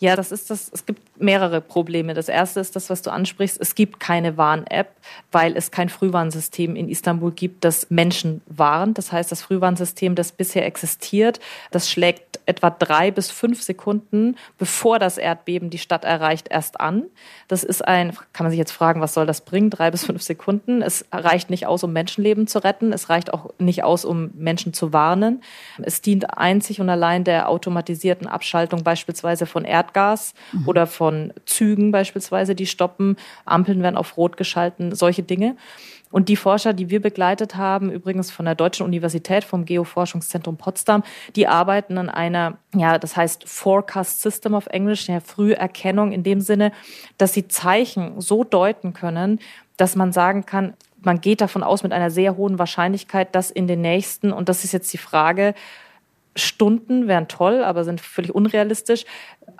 Ja, 0.00 0.14
das 0.14 0.30
ist 0.30 0.50
das. 0.50 0.70
Es 0.72 0.86
gibt 0.86 1.20
mehrere 1.20 1.60
Probleme. 1.60 2.14
Das 2.14 2.28
erste 2.28 2.60
ist 2.60 2.76
das, 2.76 2.88
was 2.88 3.02
du 3.02 3.10
ansprichst. 3.10 3.60
Es 3.60 3.74
gibt 3.74 3.98
keine 3.98 4.36
Warn-App, 4.36 4.92
weil 5.32 5.56
es 5.56 5.72
kein 5.72 5.88
Frühwarnsystem 5.88 6.76
in 6.76 6.88
Istanbul 6.88 7.32
gibt, 7.32 7.64
das 7.64 7.90
Menschen 7.90 8.40
warnt. 8.46 8.96
Das 8.98 9.10
heißt, 9.10 9.32
das 9.32 9.42
Frühwarnsystem, 9.42 10.14
das 10.14 10.30
bisher 10.30 10.66
existiert, 10.66 11.40
das 11.72 11.90
schlägt 11.90 12.38
etwa 12.48 12.70
drei 12.70 13.10
bis 13.10 13.30
fünf 13.30 13.62
Sekunden, 13.62 14.36
bevor 14.56 14.98
das 14.98 15.18
Erdbeben 15.18 15.68
die 15.68 15.78
Stadt 15.78 16.04
erreicht, 16.04 16.48
erst 16.48 16.80
an. 16.80 17.04
Das 17.46 17.62
ist 17.62 17.86
ein, 17.86 18.16
kann 18.32 18.44
man 18.44 18.50
sich 18.50 18.58
jetzt 18.58 18.72
fragen, 18.72 19.02
was 19.02 19.12
soll 19.14 19.26
das 19.26 19.42
bringen? 19.42 19.68
Drei 19.68 19.90
bis 19.90 20.06
fünf 20.06 20.22
Sekunden. 20.22 20.80
Es 20.80 21.04
reicht 21.12 21.50
nicht 21.50 21.66
aus, 21.66 21.84
um 21.84 21.92
Menschenleben 21.92 22.46
zu 22.46 22.64
retten. 22.64 22.92
Es 22.92 23.10
reicht 23.10 23.34
auch 23.34 23.50
nicht 23.58 23.84
aus, 23.84 24.06
um 24.06 24.30
Menschen 24.34 24.72
zu 24.72 24.94
warnen. 24.94 25.42
Es 25.82 26.00
dient 26.00 26.38
einzig 26.38 26.80
und 26.80 26.88
allein 26.88 27.24
der 27.24 27.50
automatisierten 27.50 28.26
Abschaltung 28.26 28.82
beispielsweise 28.82 29.44
von 29.44 29.66
Erdgas 29.88 30.34
mhm. 30.52 30.68
oder 30.68 30.86
von 30.86 31.32
Zügen 31.46 31.90
beispielsweise, 31.90 32.54
die 32.54 32.66
stoppen, 32.66 33.16
Ampeln 33.44 33.82
werden 33.82 33.96
auf 33.96 34.16
Rot 34.16 34.36
geschalten, 34.36 34.94
solche 34.94 35.22
Dinge. 35.22 35.56
Und 36.10 36.30
die 36.30 36.36
Forscher, 36.36 36.72
die 36.72 36.88
wir 36.88 37.02
begleitet 37.02 37.56
haben, 37.56 37.90
übrigens 37.90 38.30
von 38.30 38.46
der 38.46 38.54
Deutschen 38.54 38.86
Universität, 38.86 39.44
vom 39.44 39.66
Geoforschungszentrum 39.66 40.56
Potsdam, 40.56 41.02
die 41.36 41.46
arbeiten 41.46 41.98
an 41.98 42.08
einer, 42.08 42.56
ja, 42.74 42.98
das 42.98 43.14
heißt 43.14 43.46
Forecast 43.46 44.22
System 44.22 44.54
of 44.54 44.68
English, 44.68 45.06
ja, 45.08 45.20
Früherkennung 45.20 46.12
in 46.12 46.22
dem 46.22 46.40
Sinne, 46.40 46.72
dass 47.18 47.34
sie 47.34 47.48
Zeichen 47.48 48.20
so 48.22 48.42
deuten 48.42 48.94
können, 48.94 49.38
dass 49.76 49.96
man 49.96 50.12
sagen 50.12 50.46
kann, 50.46 50.74
man 51.02 51.20
geht 51.20 51.42
davon 51.42 51.62
aus 51.62 51.82
mit 51.82 51.92
einer 51.92 52.10
sehr 52.10 52.36
hohen 52.36 52.58
Wahrscheinlichkeit, 52.58 53.34
dass 53.34 53.50
in 53.50 53.66
den 53.66 53.82
nächsten, 53.82 54.32
und 54.32 54.48
das 54.48 54.64
ist 54.64 54.72
jetzt 54.72 54.92
die 54.92 54.98
Frage, 54.98 55.54
Stunden 56.38 57.08
wären 57.08 57.28
toll, 57.28 57.62
aber 57.64 57.84
sind 57.84 58.00
völlig 58.00 58.34
unrealistisch. 58.34 59.04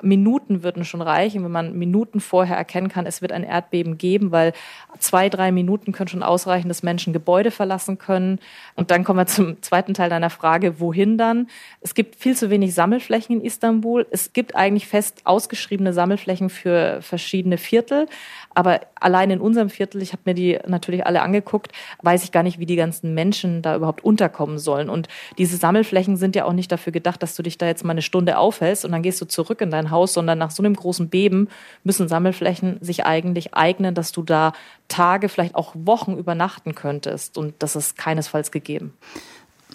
Minuten 0.03 0.63
würden 0.63 0.85
schon 0.85 1.03
reichen, 1.03 1.45
wenn 1.45 1.51
man 1.51 1.79
Minuten 1.79 2.21
vorher 2.21 2.57
erkennen 2.57 2.89
kann, 2.89 3.07
es 3.07 3.23
wird 3.23 3.33
ein 3.33 3.43
Erdbeben 3.43 3.99
geben, 3.99 4.33
weil 4.33 4.53
zwei, 4.99 5.29
drei 5.29 5.53
Minuten 5.53 5.93
können 5.93 6.09
schon 6.09 6.23
ausreichen, 6.23 6.69
dass 6.69 6.83
Menschen 6.83 7.13
Gebäude 7.13 7.51
verlassen 7.51 7.99
können. 7.99 8.39
Und 8.77 8.91
dann 8.91 9.05
kommen 9.05 9.19
wir 9.19 9.27
zum 9.27 9.63
zweiten 9.63 9.95
Teil 9.95 10.11
deiner 10.11 10.31
Frage, 10.31 10.81
wohin 10.81 11.19
dann? 11.19 11.49
Es 11.81 11.95
gibt 11.95 12.17
viel 12.17 12.37
zu 12.37 12.51
wenig 12.51 12.75
Sammelflächen 12.75 13.41
in 13.41 13.45
Istanbul. 13.45 14.07
Es 14.11 14.33
gibt 14.33 14.55
eigentlich 14.55 14.87
fest 14.87 15.23
ausgeschriebene 15.25 15.93
Sammelflächen 15.93 16.51
für 16.51 17.01
verschiedene 17.03 17.59
Viertel. 17.59 18.07
Aber 18.55 18.81
allein 18.97 19.31
in 19.31 19.41
unserem 19.41 19.71
Viertel, 19.71 20.03
ich 20.03 20.13
habe 20.13 20.23
mir 20.25 20.35
die 20.35 20.59
natürlich 20.67 21.07
alle 21.07 21.23
angeguckt, 21.23 21.73
weiß 22.03 22.25
ich 22.25 22.33
gar 22.33 22.43
nicht, 22.43 22.59
wie 22.59 22.67
die 22.67 22.77
ganzen 22.77 23.15
Menschen 23.15 23.63
da 23.63 23.77
überhaupt 23.77 24.03
unterkommen 24.05 24.59
sollen. 24.59 24.89
Und 24.91 25.09
diese 25.39 25.57
Sammelflächen 25.57 26.17
sind 26.17 26.35
ja 26.35 26.45
auch 26.45 26.53
nicht 26.53 26.73
dafür 26.73 26.93
gedacht, 26.93 27.23
dass 27.23 27.37
du 27.37 27.43
dich 27.43 27.59
da 27.59 27.67
jetzt 27.67 27.85
mal 27.85 27.93
eine 27.93 28.03
Stunde 28.03 28.39
aufhältst 28.39 28.85
und 28.85 28.93
dann 28.93 29.03
gehst 29.03 29.21
du 29.21 29.27
zurück 29.27 29.61
in 29.61 29.71
dein 29.71 29.78
Haus, 29.91 30.13
sondern 30.13 30.39
nach 30.39 30.51
so 30.51 30.63
einem 30.63 30.75
großen 30.75 31.09
Beben 31.09 31.49
müssen 31.85 32.09
Sammelflächen 32.09 32.79
sich 32.81 33.07
eigentlich 33.07 33.55
eignen, 33.55 33.95
dass 33.95 34.13
du 34.13 34.23
da 34.23 34.53
Tage, 34.89 35.29
vielleicht 35.29 35.55
auch 35.55 35.75
Wochen 35.75 36.17
übernachten 36.17 36.75
könntest. 36.75 37.39
Und 37.39 37.55
das 37.59 37.77
ist 37.77 37.97
keinesfalls 37.97 38.51
gegeben. 38.51 38.95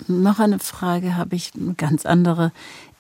Noch 0.08 0.39
eine 0.39 0.60
Frage 0.60 1.16
habe 1.16 1.36
ich, 1.36 1.52
eine 1.56 1.76
ganz 1.76 2.06
andere. 2.06 2.52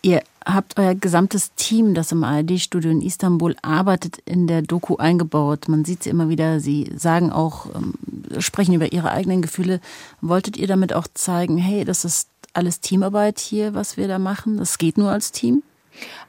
Ihr 0.05 0.21
habt 0.45 0.77
euer 0.77 0.95
gesamtes 0.95 1.53
Team, 1.55 1.93
das 1.93 2.11
im 2.11 2.23
ARD-Studio 2.23 2.91
in 2.91 3.01
Istanbul 3.01 3.55
arbeitet, 3.61 4.17
in 4.25 4.47
der 4.47 4.61
Doku 4.61 4.97
eingebaut. 4.97 5.69
Man 5.69 5.85
sieht 5.85 6.03
sie 6.03 6.09
immer 6.09 6.27
wieder, 6.27 6.59
sie 6.59 6.91
sagen 6.95 7.31
auch, 7.31 7.67
ähm, 7.73 7.93
sprechen 8.39 8.73
über 8.73 8.91
ihre 8.91 9.11
eigenen 9.11 9.41
Gefühle. 9.41 9.79
Wolltet 10.21 10.57
ihr 10.57 10.67
damit 10.67 10.93
auch 10.93 11.07
zeigen, 11.13 11.57
hey, 11.57 11.85
das 11.85 12.03
ist 12.03 12.27
alles 12.53 12.81
Teamarbeit 12.81 13.39
hier, 13.39 13.73
was 13.73 13.97
wir 13.97 14.07
da 14.07 14.19
machen? 14.19 14.57
Das 14.57 14.77
geht 14.77 14.97
nur 14.97 15.09
als 15.09 15.31
Team? 15.31 15.63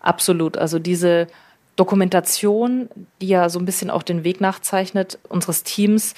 Absolut. 0.01 0.57
Also 0.57 0.79
diese 0.79 1.27
Dokumentation, 1.77 2.89
die 3.21 3.29
ja 3.29 3.49
so 3.49 3.59
ein 3.59 3.65
bisschen 3.65 3.91
auch 3.91 4.05
den 4.05 4.23
Weg 4.23 4.41
nachzeichnet 4.41 5.19
unseres 5.29 5.65
Teams 5.65 6.15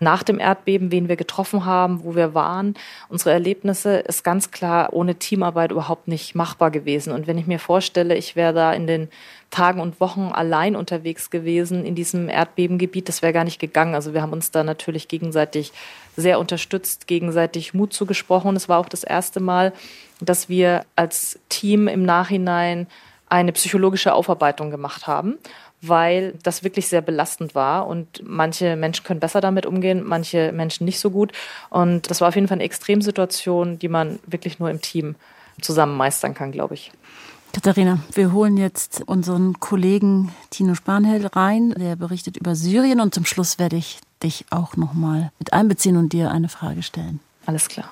nach 0.00 0.22
dem 0.22 0.38
Erdbeben, 0.38 0.92
wen 0.92 1.08
wir 1.08 1.16
getroffen 1.16 1.64
haben, 1.64 2.04
wo 2.04 2.14
wir 2.14 2.34
waren, 2.34 2.74
unsere 3.08 3.32
Erlebnisse, 3.32 3.96
ist 3.96 4.22
ganz 4.22 4.50
klar 4.50 4.92
ohne 4.92 5.14
Teamarbeit 5.14 5.72
überhaupt 5.72 6.08
nicht 6.08 6.34
machbar 6.34 6.70
gewesen. 6.70 7.12
Und 7.12 7.26
wenn 7.26 7.38
ich 7.38 7.46
mir 7.46 7.58
vorstelle, 7.58 8.16
ich 8.16 8.36
wäre 8.36 8.52
da 8.52 8.72
in 8.72 8.86
den 8.86 9.08
Tagen 9.50 9.80
und 9.80 9.98
Wochen 9.98 10.30
allein 10.32 10.76
unterwegs 10.76 11.30
gewesen 11.30 11.86
in 11.86 11.94
diesem 11.94 12.28
Erdbebengebiet, 12.28 13.08
das 13.08 13.22
wäre 13.22 13.32
gar 13.32 13.44
nicht 13.44 13.58
gegangen. 13.58 13.94
Also 13.94 14.12
wir 14.12 14.20
haben 14.20 14.32
uns 14.32 14.50
da 14.50 14.62
natürlich 14.62 15.08
gegenseitig 15.08 15.72
sehr 16.18 16.40
unterstützt, 16.40 17.06
gegenseitig 17.06 17.74
Mut 17.74 17.92
zugesprochen. 17.92 18.56
Es 18.56 18.68
war 18.68 18.78
auch 18.78 18.88
das 18.88 19.04
erste 19.04 19.38
Mal, 19.38 19.72
dass 20.20 20.48
wir 20.48 20.84
als 20.96 21.38
Team 21.48 21.86
im 21.86 22.02
Nachhinein 22.02 22.88
eine 23.28 23.52
psychologische 23.52 24.12
Aufarbeitung 24.12 24.70
gemacht 24.72 25.06
haben, 25.06 25.38
weil 25.80 26.34
das 26.42 26.64
wirklich 26.64 26.88
sehr 26.88 27.02
belastend 27.02 27.54
war 27.54 27.86
und 27.86 28.22
manche 28.26 28.74
Menschen 28.74 29.04
können 29.04 29.20
besser 29.20 29.40
damit 29.40 29.64
umgehen, 29.64 30.02
manche 30.04 30.50
Menschen 30.50 30.86
nicht 30.86 30.98
so 30.98 31.10
gut. 31.10 31.32
Und 31.70 32.10
das 32.10 32.20
war 32.20 32.28
auf 32.28 32.34
jeden 32.34 32.48
Fall 32.48 32.56
eine 32.56 32.64
Extremsituation, 32.64 33.78
die 33.78 33.88
man 33.88 34.18
wirklich 34.26 34.58
nur 34.58 34.70
im 34.70 34.80
Team 34.80 35.14
zusammen 35.60 35.96
meistern 35.96 36.34
kann, 36.34 36.50
glaube 36.50 36.74
ich. 36.74 36.90
Katharina, 37.52 38.00
wir 38.12 38.32
holen 38.32 38.56
jetzt 38.56 39.02
unseren 39.06 39.60
Kollegen 39.60 40.34
Tino 40.50 40.74
Spanhell 40.74 41.26
rein, 41.26 41.74
der 41.78 41.96
berichtet 41.96 42.36
über 42.36 42.56
Syrien 42.56 43.00
und 43.00 43.14
zum 43.14 43.24
Schluss 43.24 43.58
werde 43.58 43.76
ich 43.76 44.00
dich 44.22 44.46
auch 44.50 44.76
noch 44.76 44.94
mal 44.94 45.32
mit 45.38 45.52
einbeziehen 45.52 45.96
und 45.96 46.12
dir 46.12 46.30
eine 46.30 46.48
Frage 46.48 46.82
stellen. 46.82 47.20
Alles 47.46 47.68
klar. 47.68 47.90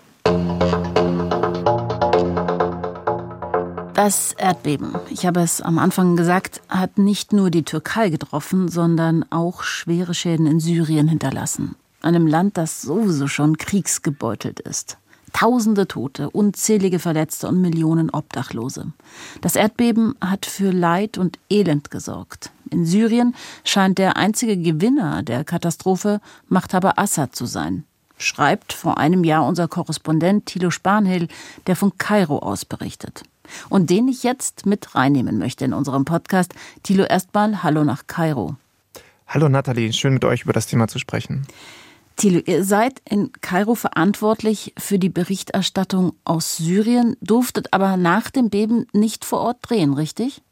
Das 3.95 4.35
Erdbeben, 4.35 4.95
ich 5.09 5.25
habe 5.25 5.41
es 5.41 5.63
am 5.63 5.79
Anfang 5.79 6.17
gesagt, 6.17 6.61
hat 6.69 6.99
nicht 6.99 7.33
nur 7.33 7.51
die 7.51 7.63
Türkei 7.63 8.11
getroffen, 8.11 8.69
sondern 8.69 9.25
auch 9.31 9.63
schwere 9.63 10.13
Schäden 10.13 10.47
in 10.47 10.61
Syrien 10.61 11.09
hinterlassen. 11.09 11.77
Einem 12.03 12.27
Land, 12.27 12.59
das 12.59 12.83
sowieso 12.83 13.27
schon 13.27 13.57
kriegsgebeutelt 13.57 14.61
ist. 14.61 14.99
Tausende 15.33 15.87
Tote, 15.87 16.31
unzählige 16.31 16.99
Verletzte 16.99 17.49
und 17.49 17.61
Millionen 17.61 18.11
Obdachlose. 18.11 18.93
Das 19.41 19.57
Erdbeben 19.57 20.15
hat 20.21 20.47
für 20.47 20.71
Leid 20.71 21.19
und 21.19 21.39
Elend 21.51 21.91
gesorgt. 21.91 22.51
In 22.71 22.87
Syrien 22.87 23.35
scheint 23.65 23.99
der 23.99 24.17
einzige 24.17 24.57
Gewinner 24.57 25.23
der 25.23 25.45
Katastrophe 25.45 26.21
Machthaber 26.49 26.99
Assad 26.99 27.37
zu 27.37 27.47
sein. 27.47 27.85
Schreibt 28.19 28.73
vor 28.73 28.99
einem 28.99 29.25
Jahr 29.25 29.47
unser 29.47 29.69
Korrespondent 29.69 30.47
Thilo 30.47 30.71
Spanhill, 30.71 31.29
der 31.67 31.77
von 31.77 31.99
Kairo 31.99 32.39
aus 32.39 32.65
berichtet 32.65 33.23
und 33.69 33.91
den 33.91 34.09
ich 34.09 34.23
jetzt 34.23 34.67
mit 34.67 34.95
reinnehmen 34.95 35.39
möchte 35.39 35.65
in 35.65 35.73
unserem 35.73 36.05
Podcast. 36.05 36.55
Thilo, 36.83 37.05
erstmal 37.05 37.63
Hallo 37.63 37.85
nach 37.85 38.07
Kairo. 38.07 38.57
Hallo 39.27 39.49
Nathalie, 39.49 39.93
schön 39.93 40.15
mit 40.15 40.25
euch 40.25 40.43
über 40.43 40.53
das 40.53 40.67
Thema 40.67 40.89
zu 40.89 40.99
sprechen. 40.99 41.47
Thilo, 42.17 42.41
ihr 42.47 42.65
seid 42.65 43.03
in 43.09 43.31
Kairo 43.43 43.75
verantwortlich 43.75 44.73
für 44.79 44.99
die 44.99 45.11
Berichterstattung 45.11 46.15
aus 46.25 46.57
Syrien, 46.57 47.17
durftet 47.21 47.75
aber 47.75 47.99
nach 47.99 48.31
dem 48.31 48.49
Beben 48.49 48.87
nicht 48.95 49.27
vor 49.27 49.41
Ort 49.41 49.59
drehen, 49.61 49.93
richtig? 49.93 50.43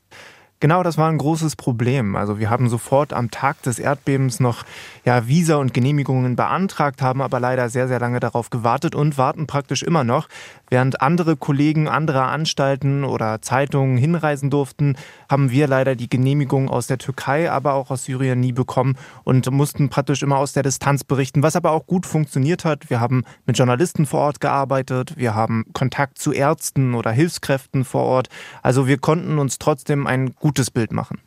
Genau, 0.61 0.83
das 0.83 0.97
war 0.97 1.11
ein 1.11 1.19
großes 1.19 1.57
Problem. 1.57 2.17
Also 2.17 2.39
wir 2.39 2.49
haben 2.49 2.71
sofort 2.71 3.13
am 3.13 3.31
Tag 3.31 3.61
des 3.63 3.79
Erdbebens 3.79 4.41
noch 4.41 4.65
ja, 5.05 5.29
Visa 5.29 5.57
und 5.57 5.75
Genehmigungen 5.75 6.37
beantragt, 6.37 7.03
haben 7.03 7.21
aber 7.21 7.39
leider 7.39 7.69
sehr, 7.69 7.87
sehr 7.87 8.01
lange 8.01 8.21
darauf 8.21 8.49
gewartet 8.49 8.95
und 8.95 9.19
warten 9.19 9.47
praktisch 9.47 9.83
immer 9.83 10.05
noch. 10.05 10.27
Während 10.71 11.03
andere 11.03 11.37
Kollegen 11.37 11.87
anderer 11.87 12.29
Anstalten 12.29 13.05
oder 13.05 13.43
Zeitungen 13.43 13.99
hinreisen 13.99 14.49
durften, 14.49 14.97
haben 15.31 15.51
wir 15.51 15.67
leider 15.69 15.97
die 15.97 16.09
Genehmigung 16.09 16.69
aus 16.69 16.87
der 16.87 16.99
Türkei, 16.99 17.51
aber 17.51 17.75
auch 17.75 17.91
aus 17.91 18.05
Syrien 18.05 18.41
nie 18.41 18.53
bekommen 18.53 18.97
und 19.25 19.51
mussten 19.51 19.89
praktisch 19.89 20.23
immer 20.23 20.39
aus 20.39 20.53
der 20.53 20.63
Distanz 20.63 21.05
berichten, 21.05 21.43
was 21.43 21.57
aber 21.57 21.73
auch 21.73 21.87
gut 21.87 22.07
funktioniert 22.07 22.65
hat. 22.65 22.91
Wir 22.91 23.01
haben 23.01 23.25
mit 23.47 23.59
Journalisten 23.59 24.07
vor 24.07 24.21
Ort 24.21 24.41
gearbeitet, 24.41 25.17
wir 25.17 25.35
haben 25.35 25.65
Kontakt 25.73 26.19
zu 26.19 26.33
Ärzten 26.33 26.95
oder 26.95 27.11
Hilfskräften 27.11 27.85
vor 27.85 28.05
Ort. 28.05 28.29
Also 28.63 28.87
wir 28.87 28.99
konnten 28.99 29.39
uns 29.39 29.59
trotzdem 29.59 30.07
ein 30.07 30.35
gutes 30.35 30.71
Bild 30.71 30.93
machen. 30.93 31.21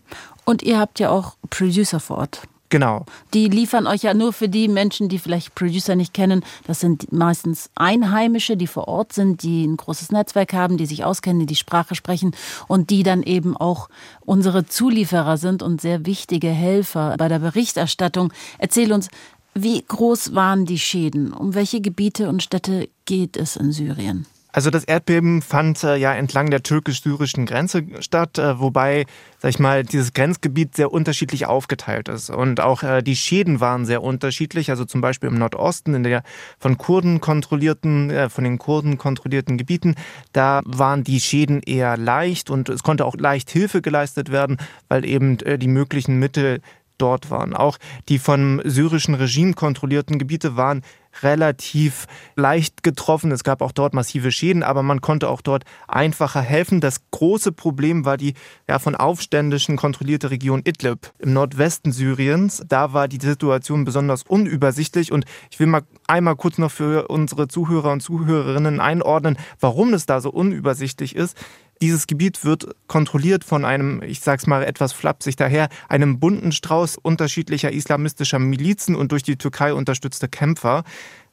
Und 0.46 0.64
ihr 0.64 0.80
habt 0.80 1.00
ja 1.00 1.10
auch 1.10 1.36
Producer 1.50 2.00
vor 2.00 2.20
Ort. 2.20 2.48
Genau. 2.70 3.06
Die 3.34 3.48
liefern 3.48 3.88
euch 3.88 4.04
ja 4.04 4.14
nur 4.14 4.34
für 4.34 4.50
die 4.50 4.68
Menschen, 4.68 5.08
die 5.08 5.20
vielleicht 5.20 5.56
Producer 5.56 5.96
nicht 5.96 6.14
kennen. 6.14 6.44
Das 6.66 6.82
sind 6.82 7.12
meistens 7.14 7.70
Einheimische, 7.76 8.58
die 8.58 8.68
vor 8.68 8.88
Ort 8.90 9.14
sind, 9.14 9.42
die 9.44 9.66
ein 9.66 9.78
großes 9.78 10.12
Netzwerk 10.12 10.54
haben, 10.54 10.78
die 10.78 10.86
sich 10.86 11.06
auskennen, 11.06 11.40
die 11.40 11.46
die 11.46 11.56
Sprache 11.56 11.96
sprechen 11.96 12.36
und 12.68 12.90
die 12.90 13.04
dann 13.04 13.24
eben 13.24 13.56
auch 13.56 13.88
unsere 14.26 14.66
Zulieferer 14.66 15.38
sind 15.38 15.64
und 15.64 15.80
sehr 15.80 16.06
wichtige 16.06 16.50
Helfer 16.50 17.16
bei 17.18 17.30
der 17.30 17.40
Berichterstattung. 17.40 18.34
Erzähl 18.58 18.92
uns, 18.92 19.10
wie 19.54 19.82
groß 19.82 20.36
waren 20.36 20.66
die 20.66 20.80
Schäden? 20.80 21.34
Um 21.34 21.56
welche 21.56 21.82
Gebiete 21.82 22.28
und 22.28 22.44
Städte 22.44 22.90
geht 23.06 23.38
es 23.38 23.56
in 23.56 23.72
Syrien? 23.72 24.26
Also 24.58 24.72
das 24.72 24.86
Erdbeben 24.86 25.44
fand 25.44 25.84
äh, 25.84 25.98
ja 25.98 26.16
entlang 26.16 26.50
der 26.50 26.64
türkisch-syrischen 26.64 27.46
Grenze 27.46 27.84
statt, 28.00 28.40
äh, 28.40 28.60
wobei, 28.60 29.06
sag 29.38 29.50
ich 29.50 29.60
mal, 29.60 29.84
dieses 29.84 30.14
Grenzgebiet 30.14 30.76
sehr 30.76 30.92
unterschiedlich 30.92 31.46
aufgeteilt 31.46 32.10
ist. 32.10 32.32
Und 32.32 32.60
auch 32.60 32.82
äh, 32.82 33.04
die 33.04 33.16
Schäden 33.16 33.60
waren 33.60 33.86
sehr 33.86 34.02
unterschiedlich. 34.02 34.72
Also 34.72 34.84
zum 34.84 35.00
Beispiel 35.00 35.30
im 35.30 35.38
Nordosten, 35.38 35.94
in 35.94 36.02
der 36.02 36.24
von 36.58 36.80
Kurden 36.80 37.22
kontrollierten, 37.22 38.10
äh, 38.10 38.30
von 38.30 38.46
den 38.46 38.58
Kurden 38.58 38.98
kontrollierten 38.98 39.60
Gebieten, 39.60 39.94
da 40.34 40.62
waren 40.66 41.04
die 41.04 41.20
Schäden 41.20 41.62
eher 41.62 41.96
leicht 41.96 42.50
und 42.50 42.68
es 42.70 42.82
konnte 42.82 43.06
auch 43.06 43.16
leicht 43.16 43.52
Hilfe 43.52 43.84
geleistet 43.84 44.32
werden, 44.32 44.58
weil 44.88 45.06
eben 45.06 45.40
äh, 45.42 45.60
die 45.60 45.68
möglichen 45.68 46.18
Mittel 46.18 46.62
dort 46.98 47.32
waren. 47.32 47.56
Auch 47.56 47.78
die 48.10 48.20
vom 48.20 48.62
syrischen 48.64 49.16
Regime 49.16 49.54
kontrollierten 49.54 50.20
Gebiete 50.20 50.56
waren 50.56 50.84
relativ 51.24 52.08
leicht 52.36 52.84
getroffen. 52.84 53.32
Es 53.32 53.44
gab 53.44 53.62
auch 53.62 53.72
dort 53.72 53.94
massive 53.94 54.32
Schäden, 54.32 54.64
aber 54.64 54.84
man 54.84 55.02
konnte 55.02 55.30
auch 55.30 55.42
dort 55.42 55.64
einfacher 55.88 56.42
helfen. 56.42 56.82
Das 56.82 57.02
große 57.12 57.52
Problem 57.52 58.06
war 58.06 58.18
die 58.18 58.34
ja, 58.68 58.80
von 58.80 58.96
Aufständischen 58.96 59.78
kontrollierte 59.78 60.30
Region 60.30 60.62
Idlib 60.66 61.12
im 61.20 61.34
Nordwesten 61.34 61.92
Syriens. 61.92 62.64
Da 62.68 62.94
war 62.94 63.08
die 63.08 63.20
Situation 63.20 63.86
besonders 63.86 64.24
unübersichtlich 64.24 65.12
und 65.12 65.26
ich 65.52 65.60
will 65.60 65.68
mal 65.68 65.84
einmal 66.08 66.36
kurz 66.36 66.58
noch 66.58 66.72
für 66.72 67.08
unsere 67.08 67.48
Zuhörer 67.48 67.92
und 67.92 68.02
Zuhörerinnen 68.02 68.80
einordnen, 68.80 69.38
warum 69.60 69.94
es 69.94 70.06
da 70.06 70.22
so 70.22 70.32
unübersichtlich 70.32 71.16
ist. 71.16 71.38
Dieses 71.82 72.08
Gebiet 72.08 72.44
wird 72.44 72.76
kontrolliert 72.88 73.44
von 73.44 73.64
einem, 73.64 74.02
ich 74.02 74.22
sag's 74.22 74.48
mal 74.48 74.64
etwas 74.64 74.94
flapsig 74.94 75.36
daher, 75.36 75.70
einem 75.90 76.20
bunten 76.20 76.52
Strauß 76.52 76.98
unterschiedlicher 76.98 77.72
islamistischer 77.72 78.40
Milizen 78.40 78.96
und 78.96 79.12
durch 79.12 79.24
die 79.24 79.38
Türkei 79.38 79.74
unterstützte 79.74 80.28
Kämpfer. 80.28 80.84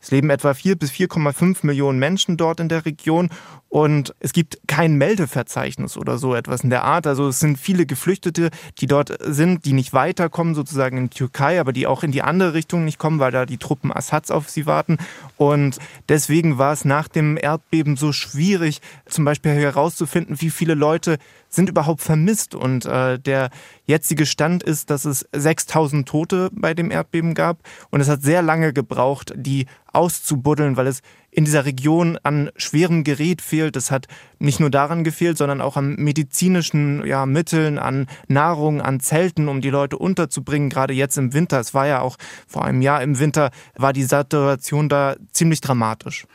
Es 0.05 0.11
leben 0.11 0.29
etwa 0.29 0.53
4 0.53 0.77
bis 0.77 0.91
4,5 0.91 1.65
Millionen 1.65 1.99
Menschen 1.99 2.37
dort 2.37 2.61
in 2.61 2.69
der 2.69 2.85
Region 2.85 3.31
und 3.71 4.15
es 4.21 4.35
gibt 4.35 4.59
kein 4.69 4.97
Meldeverzeichnis 4.97 5.97
oder 5.97 6.19
so 6.19 6.35
etwas 6.35 6.61
in 6.61 6.69
der 6.69 6.85
Art. 6.85 7.07
Also 7.07 7.27
es 7.29 7.41
sind 7.41 7.59
viele 7.59 7.87
Geflüchtete, 7.87 8.51
die 8.79 8.87
dort 8.87 9.17
sind, 9.21 9.65
die 9.65 9.73
nicht 9.73 9.95
weiterkommen 9.95 10.55
sozusagen 10.55 10.99
in 10.99 11.05
die 11.05 11.17
Türkei, 11.17 11.59
aber 11.59 11.73
die 11.73 11.87
auch 11.87 12.03
in 12.03 12.13
die 12.13 12.21
andere 12.21 12.53
Richtung 12.53 12.85
nicht 12.85 12.99
kommen, 12.99 13.19
weil 13.19 13.33
da 13.33 13.47
die 13.47 13.57
Truppen 13.57 13.91
Assads 13.91 14.31
auf 14.31 14.51
sie 14.51 14.67
warten. 14.67 14.99
Und 15.39 15.79
deswegen 16.09 16.59
war 16.59 16.75
es 16.75 16.85
nach 16.85 17.09
dem 17.09 17.37
Erdbeben 17.37 17.97
so 17.97 18.13
schwierig, 18.13 18.83
zum 19.07 19.25
Beispiel 19.25 19.53
herauszufinden, 19.53 20.41
wie 20.41 20.51
viele 20.51 20.75
Leute 20.75 21.17
sind 21.49 21.71
überhaupt 21.71 22.03
vermisst. 22.03 22.55
Und 22.55 22.85
äh, 22.85 23.19
der 23.19 23.51
jetzige 23.87 24.27
Stand 24.27 24.63
ist, 24.63 24.91
dass 24.91 25.05
es 25.05 25.27
6000 25.33 26.09
Tote 26.09 26.51
bei 26.53 26.75
dem 26.75 26.91
Erdbeben 26.91 27.35
gab. 27.35 27.59
Und 27.91 28.01
es 28.01 28.09
hat 28.09 28.23
sehr 28.23 28.43
lange 28.43 28.73
gebraucht, 28.73 29.33
die 29.37 29.67
auszubuddeln, 29.93 30.77
weil 30.77 30.87
es 30.87 31.03
in 31.31 31.45
dieser 31.45 31.65
Region 31.65 32.19
an 32.23 32.51
schwerem 32.57 33.05
Gerät 33.05 33.43
fehlt. 33.43 33.77
Es 33.77 33.91
hat 33.91 34.07
nicht 34.39 34.61
nur 34.61 34.71
daran 34.71 35.05
gefehlt, 35.05 35.37
sondern 35.37 35.61
auch 35.61 35.77
an 35.77 35.97
medizinischen 35.97 37.05
ja, 37.07 37.27
Mitteln, 37.27 37.79
an 37.79 38.07
Nahrung, 38.29 38.81
an 38.81 39.01
Zelten, 39.01 39.49
um 39.49 39.61
die 39.61 39.71
Leute 39.71 39.99
unterzubringen. 39.99 40.71
Gerade 40.71 40.95
jetzt 40.95 41.19
im 41.19 41.33
Winter, 41.33 41.61
es 41.61 41.75
war 41.75 41.87
ja 41.87 42.01
auch 42.01 42.17
vor 42.47 42.65
einem 42.65 42.83
Jahr 42.83 43.03
im 43.03 43.19
Winter, 43.19 43.51
war 43.77 43.93
die 43.93 44.05
Situation 44.05 44.89
da 44.89 45.17
ziemlich 45.33 45.61
dramatisch. 45.61 46.27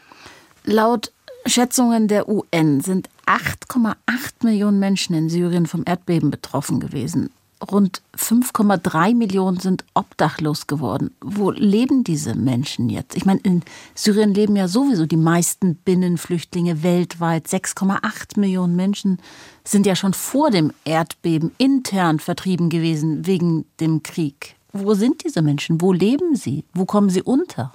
Laut 0.66 1.12
Schätzungen 1.46 2.08
der 2.08 2.28
UN 2.28 2.82
sind 2.82 3.10
8,8 3.26 3.96
Millionen 4.44 4.80
Menschen 4.80 5.16
in 5.16 5.30
Syrien 5.30 5.66
vom 5.66 5.84
Erdbeben 5.86 6.30
betroffen 6.30 6.80
gewesen. 6.80 7.30
Rund 7.72 8.02
5,3 8.16 9.16
Millionen 9.16 9.60
sind 9.60 9.84
obdachlos 9.94 10.68
geworden. 10.68 11.12
Wo 11.20 11.52
leben 11.52 12.04
diese 12.04 12.36
Menschen 12.36 12.90
jetzt? 12.90 13.16
Ich 13.16 13.26
meine, 13.26 13.42
in 13.42 13.64
Syrien 13.96 14.34
leben 14.34 14.56
ja 14.56 14.68
sowieso 14.68 15.06
die 15.06 15.18
meisten 15.18 15.76
Binnenflüchtlinge 15.76 16.84
weltweit. 16.84 17.48
6,8 17.48 18.40
Millionen 18.40 18.76
Menschen 18.76 19.20
sind 19.66 19.86
ja 19.86 19.96
schon 19.96 20.14
vor 20.14 20.52
dem 20.52 20.72
Erdbeben 20.86 21.52
intern 21.58 22.20
vertrieben 22.20 22.70
gewesen 22.70 23.26
wegen 23.26 23.66
dem 23.80 24.04
Krieg. 24.04 24.56
Wo 24.72 24.94
sind 24.94 25.24
diese 25.24 25.42
Menschen? 25.42 25.82
Wo 25.82 25.92
leben 25.92 26.36
sie? 26.36 26.64
Wo 26.74 26.86
kommen 26.86 27.10
sie 27.10 27.24
unter? 27.24 27.74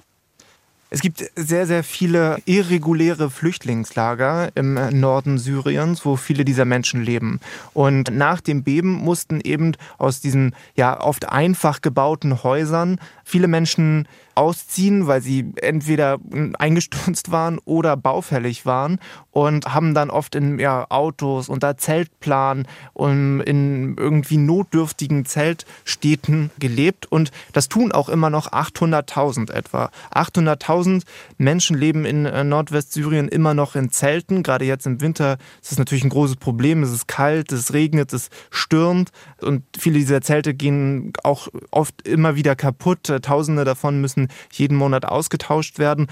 Es 0.95 1.01
gibt 1.01 1.29
sehr, 1.35 1.67
sehr 1.67 1.83
viele 1.83 2.37
irreguläre 2.45 3.29
Flüchtlingslager 3.29 4.51
im 4.55 4.75
Norden 4.97 5.37
Syriens, 5.37 6.05
wo 6.05 6.15
viele 6.15 6.45
dieser 6.45 6.63
Menschen 6.63 7.03
leben. 7.03 7.41
Und 7.73 8.15
nach 8.15 8.39
dem 8.39 8.63
Beben 8.63 8.93
mussten 8.93 9.41
eben 9.41 9.73
aus 9.97 10.21
diesen 10.21 10.55
ja 10.77 11.01
oft 11.01 11.27
einfach 11.27 11.81
gebauten 11.81 12.43
Häusern 12.43 13.01
viele 13.25 13.49
Menschen 13.49 14.07
ausziehen, 14.35 15.07
weil 15.07 15.21
sie 15.21 15.51
entweder 15.61 16.17
eingestürzt 16.59 17.31
waren 17.31 17.59
oder 17.65 17.97
baufällig 17.97 18.65
waren 18.65 18.99
und 19.31 19.73
haben 19.73 19.93
dann 19.93 20.09
oft 20.09 20.35
in 20.35 20.59
ja, 20.59 20.85
Autos 20.89 21.49
unter 21.49 21.77
Zeltplan 21.77 22.67
und 22.93 23.41
in 23.41 23.95
irgendwie 23.97 24.37
notdürftigen 24.37 25.25
Zeltstädten 25.25 26.51
gelebt 26.59 27.05
und 27.11 27.31
das 27.53 27.69
tun 27.69 27.91
auch 27.91 28.09
immer 28.09 28.29
noch 28.29 28.51
800.000 28.51 29.51
etwa. 29.51 29.89
800.000 30.13 31.03
Menschen 31.37 31.77
leben 31.77 32.05
in 32.05 32.25
äh, 32.25 32.43
Nordwestsyrien 32.43 33.27
immer 33.27 33.53
noch 33.53 33.75
in 33.75 33.91
Zelten. 33.91 34.43
Gerade 34.43 34.65
jetzt 34.65 34.85
im 34.85 35.01
Winter 35.01 35.37
ist 35.61 35.71
das 35.71 35.79
natürlich 35.79 36.03
ein 36.03 36.09
großes 36.09 36.37
Problem. 36.37 36.83
Es 36.83 36.91
ist 36.91 37.07
kalt, 37.07 37.51
es 37.51 37.73
regnet, 37.73 38.13
es 38.13 38.29
stürmt 38.49 39.11
und 39.41 39.63
viele 39.77 39.99
dieser 39.99 40.21
Zelte 40.21 40.53
gehen 40.53 41.13
auch 41.23 41.47
oft 41.71 42.07
immer 42.07 42.35
wieder 42.35 42.55
kaputt. 42.55 43.11
Tausende 43.21 43.63
davon 43.63 44.01
müssen 44.01 44.24
jeden 44.51 44.77
Monat 44.77 45.05
ausgetauscht 45.05 45.79
werden. 45.79 46.07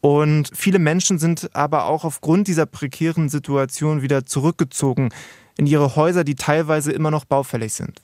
Und 0.00 0.50
viele 0.54 0.78
Menschen 0.78 1.18
sind 1.18 1.50
aber 1.54 1.86
auch 1.86 2.04
aufgrund 2.04 2.46
dieser 2.46 2.66
prekären 2.66 3.28
Situation 3.28 4.02
wieder 4.02 4.26
zurückgezogen 4.26 5.08
in 5.56 5.66
ihre 5.66 5.96
Häuser, 5.96 6.24
die 6.24 6.34
teilweise 6.34 6.92
immer 6.92 7.10
noch 7.10 7.24
baufällig 7.24 7.72
sind. 7.72 8.02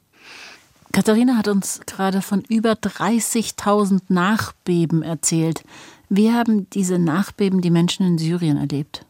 Katharina 0.92 1.37
hat 1.37 1.46
uns 1.46 1.81
gerade 1.87 2.20
von 2.20 2.42
über 2.49 2.73
30.000 2.73 4.01
Nachbeben 4.09 5.03
erzählt. 5.03 5.62
Wie 6.09 6.33
haben 6.33 6.68
diese 6.70 6.99
Nachbeben 6.99 7.61
die 7.61 7.70
Menschen 7.70 8.07
in 8.07 8.18
Syrien 8.18 8.57
erlebt? 8.57 9.07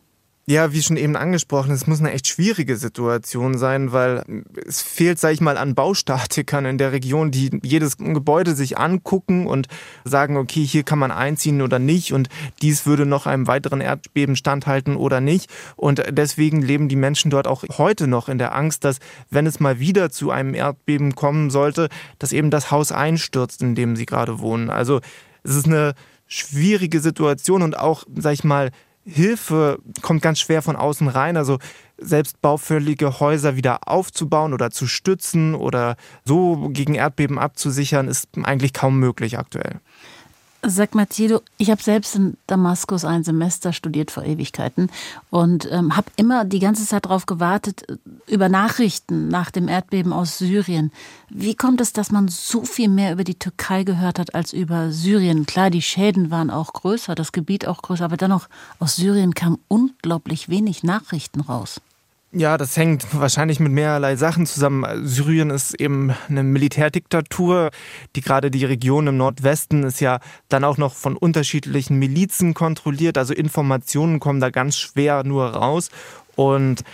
Ja, 0.51 0.73
wie 0.73 0.83
schon 0.83 0.97
eben 0.97 1.15
angesprochen, 1.15 1.71
es 1.71 1.87
muss 1.87 2.01
eine 2.01 2.11
echt 2.11 2.27
schwierige 2.27 2.77
Situation 2.77 3.57
sein, 3.57 3.93
weil 3.93 4.25
es 4.67 4.83
fehlt, 4.83 5.21
sag 5.21 5.33
ich 5.33 5.41
mal, 5.41 5.57
an 5.57 5.77
Baustatikern 5.77 6.65
in 6.65 6.77
der 6.77 6.91
Region, 6.91 7.31
die 7.31 7.61
jedes 7.63 7.99
Gebäude 7.99 8.57
sich 8.57 8.77
angucken 8.77 9.47
und 9.47 9.69
sagen, 10.05 10.37
okay, 10.37 10.67
hier 10.67 10.83
kann 10.83 10.99
man 10.99 11.13
einziehen 11.13 11.63
oder 11.63 11.79
nicht 11.79 12.13
und 12.13 12.29
dies 12.63 12.85
würde 12.85 13.07
noch 13.07 13.27
einem 13.27 13.47
weiteren 13.47 13.81
Erdbeben 13.81 14.35
standhalten 14.35 14.97
oder 14.97 15.21
nicht. 15.21 15.49
Und 15.77 16.03
deswegen 16.11 16.63
leben 16.63 16.89
die 16.89 16.97
Menschen 16.97 17.31
dort 17.31 17.47
auch 17.47 17.63
heute 17.79 18.09
noch 18.09 18.29
in 18.29 18.39
der 18.39 18.53
Angst, 18.53 18.83
dass 18.83 18.99
wenn 19.31 19.47
es 19.47 19.61
mal 19.61 19.79
wieder 19.79 20.11
zu 20.11 20.33
einem 20.33 20.55
Erdbeben 20.55 21.15
kommen 21.15 21.51
sollte, 21.51 21.89
dass 22.19 22.33
eben 22.33 22.51
das 22.51 22.73
Haus 22.73 22.91
einstürzt, 22.91 23.63
in 23.63 23.77
dem 23.77 23.95
sie 23.95 24.05
gerade 24.05 24.41
wohnen. 24.41 24.69
Also 24.69 25.01
es 25.45 25.55
ist 25.55 25.67
eine 25.67 25.95
schwierige 26.27 26.99
Situation 26.99 27.63
und 27.63 27.79
auch, 27.79 28.03
sag 28.17 28.33
ich 28.33 28.43
mal, 28.43 28.73
Hilfe 29.05 29.79
kommt 30.03 30.23
ganz 30.23 30.41
schwer 30.41 30.63
von 30.63 30.77
außen 30.77 31.09
rein. 31.09 31.37
Also 31.37 31.59
selbst 31.99 32.41
baufällige 32.41 33.21
Häuser 33.21 33.57
wieder 33.57 33.89
aufzubauen 33.89 34.53
oder 34.53 34.71
zu 34.71 34.87
stützen 34.87 35.55
oder 35.55 35.97
so 36.25 36.69
gegen 36.71 36.95
Erdbeben 36.95 37.39
abzusichern, 37.39 38.09
ist 38.09 38.29
eigentlich 38.43 38.73
kaum 38.73 38.99
möglich 38.99 39.39
aktuell. 39.39 39.81
Sag 40.63 40.95
mal, 40.95 41.07
Tilo, 41.07 41.41
ich 41.57 41.71
habe 41.71 41.83
selbst 41.83 42.17
in 42.17 42.37
Damaskus 42.47 43.07
ein 43.07 43.25
Semester 43.25 43.73
studiert 43.73 44.11
vor 44.11 44.25
Ewigkeiten 44.25 44.91
und 45.31 45.67
ähm, 45.73 45.97
habe 45.97 46.11
immer 46.17 46.45
die 46.45 46.59
ganze 46.59 46.87
Zeit 46.87 47.07
darauf 47.07 47.25
gewartet, 47.25 47.89
äh, 47.89 47.97
über 48.27 48.51
Nachrichten 48.51 49.29
nach 49.29 49.51
dem 49.51 49.69
Erdbeben 49.69 50.13
aus 50.13 50.37
Syrien. 50.37 50.93
Wie 51.31 51.55
kommt 51.55 51.81
es, 51.81 51.95
dass 51.95 52.13
man 52.13 52.29
so 52.29 52.65
viel 52.65 52.91
mehr 52.91 53.13
über 53.13 53.25
die 53.25 53.39
Türkei 53.39 53.85
gehört 53.85 54.19
hat 54.19 54.35
als 54.35 54.53
über 54.53 54.93
Syrien? 54.93 55.47
Klar, 55.47 55.71
die 55.71 55.81
Schäden 55.81 56.31
waren 56.31 56.51
auch 56.51 56.75
größer, 56.75 57.15
das 57.15 57.33
Gebiet 57.33 57.67
auch 57.67 57.81
größer, 57.81 58.05
aber 58.05 58.19
dennoch 58.19 58.47
aus 58.79 58.97
Syrien 58.97 59.33
kam 59.33 59.59
unglaublich 59.69 60.51
wenig 60.51 60.83
Nachrichten 60.83 61.41
raus. 61.41 61.81
Ja, 62.33 62.57
das 62.57 62.77
hängt 62.77 63.07
wahrscheinlich 63.13 63.59
mit 63.59 63.73
mehrerlei 63.73 64.15
Sachen 64.15 64.47
zusammen. 64.47 65.05
Syrien 65.05 65.51
ist 65.51 65.75
eben 65.81 66.15
eine 66.29 66.45
Militärdiktatur. 66.45 67.71
Die 68.15 68.21
gerade 68.21 68.53
die 68.53 68.65
Region 68.65 69.09
im 69.09 69.17
Nordwesten 69.17 69.83
ist 69.83 70.01
ja 70.01 70.21
dann 70.49 70.63
auch 70.63 70.79
noch 70.79 70.95
von 70.95 71.17
unterschiedlichen 71.17 71.99
Milizen 71.99 72.55
kontrolliert. 72.55 73.19
Also 73.19 73.35
Informationen 73.35 74.21
kommen 74.21 74.39
da 74.39 74.51
ganz 74.51 74.79
schwer 74.79 75.25
nur 75.25 75.47
raus. 75.47 75.91
Und 76.37 76.85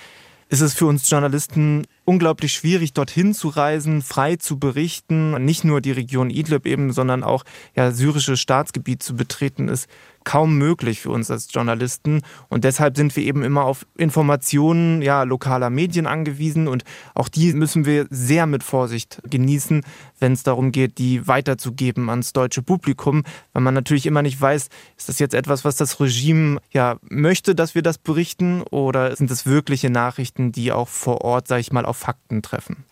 es 0.48 0.62
ist 0.62 0.78
für 0.78 0.86
uns 0.86 1.10
Journalisten 1.10 1.86
unglaublich 2.06 2.52
schwierig, 2.52 2.94
dorthin 2.94 3.34
zu 3.34 3.48
reisen, 3.48 4.00
frei 4.00 4.36
zu 4.36 4.58
berichten. 4.58 5.44
Nicht 5.44 5.64
nur 5.64 5.82
die 5.82 5.92
Region 5.92 6.30
Idlib 6.30 6.64
eben, 6.64 6.92
sondern 6.92 7.22
auch 7.22 7.44
ja, 7.74 7.90
syrisches 7.90 8.40
Staatsgebiet 8.40 9.02
zu 9.02 9.16
betreten, 9.16 9.68
ist 9.68 9.86
kaum 10.26 10.58
möglich 10.58 11.00
für 11.00 11.10
uns 11.10 11.30
als 11.30 11.48
Journalisten. 11.52 12.22
Und 12.48 12.64
deshalb 12.64 12.96
sind 12.96 13.14
wir 13.14 13.22
eben 13.22 13.44
immer 13.44 13.64
auf 13.64 13.86
Informationen 13.96 15.00
ja, 15.00 15.22
lokaler 15.22 15.70
Medien 15.70 16.06
angewiesen. 16.06 16.66
Und 16.66 16.84
auch 17.14 17.28
die 17.28 17.52
müssen 17.52 17.86
wir 17.86 18.06
sehr 18.10 18.46
mit 18.46 18.64
Vorsicht 18.64 19.22
genießen, 19.30 19.82
wenn 20.18 20.32
es 20.32 20.42
darum 20.42 20.72
geht, 20.72 20.98
die 20.98 21.26
weiterzugeben 21.28 22.10
ans 22.10 22.32
deutsche 22.32 22.60
Publikum. 22.60 23.22
Weil 23.52 23.62
man 23.62 23.72
natürlich 23.72 24.04
immer 24.04 24.22
nicht 24.22 24.40
weiß, 24.40 24.68
ist 24.96 25.08
das 25.08 25.20
jetzt 25.20 25.34
etwas, 25.34 25.64
was 25.64 25.76
das 25.76 26.00
Regime 26.00 26.60
ja 26.72 26.96
möchte, 27.08 27.54
dass 27.54 27.76
wir 27.76 27.82
das 27.82 27.96
berichten? 27.96 28.62
Oder 28.62 29.14
sind 29.14 29.30
es 29.30 29.46
wirkliche 29.46 29.90
Nachrichten, 29.90 30.50
die 30.50 30.72
auch 30.72 30.88
vor 30.88 31.20
Ort, 31.20 31.46
sage 31.46 31.60
ich 31.60 31.72
mal, 31.72 31.86
auf 31.86 31.98
Fakten 31.98 32.42
treffen? 32.42 32.84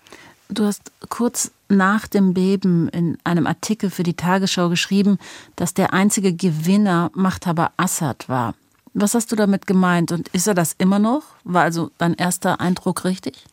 Du 0.48 0.64
hast 0.64 0.92
kurz 1.09 1.50
nach 1.68 2.07
dem 2.07 2.35
Beben 2.35 2.88
in 2.88 3.18
einem 3.24 3.46
Artikel 3.46 3.90
für 3.90 4.02
die 4.02 4.14
Tagesschau 4.14 4.68
geschrieben, 4.68 5.18
dass 5.57 5.74
der 5.74 5.92
einzige 5.92 6.35
Gewinner 6.35 7.11
Machthaber 7.14 7.72
Assad 7.76 8.28
war. 8.28 8.54
Was 8.92 9.14
hast 9.14 9.33
du 9.33 9.37
damit 9.37 9.66
gemeint 9.66 10.12
und 10.12 10.28
ist 10.28 10.46
er 10.46 10.54
das 10.54 10.74
immer 10.78 10.98
noch? 10.98 11.22
War 11.42 11.62
also 11.62 11.90
dein 11.98 12.14
erster 12.14 12.61
Eindruck 12.61 13.04
richtig? 13.04 13.44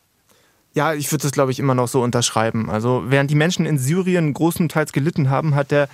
Ja, 0.74 0.94
ich 0.94 1.10
würde 1.10 1.22
das, 1.22 1.32
glaube 1.32 1.50
ich, 1.50 1.58
immer 1.58 1.74
noch 1.74 1.88
so 1.88 2.02
unterschreiben. 2.02 2.70
Also 2.70 3.04
während 3.06 3.30
die 3.30 3.34
Menschen 3.34 3.66
in 3.66 3.78
Syrien 3.78 4.32
großenteils 4.32 4.92
gelitten 4.92 5.28
haben, 5.28 5.54
hat 5.54 5.70
der 5.70 5.88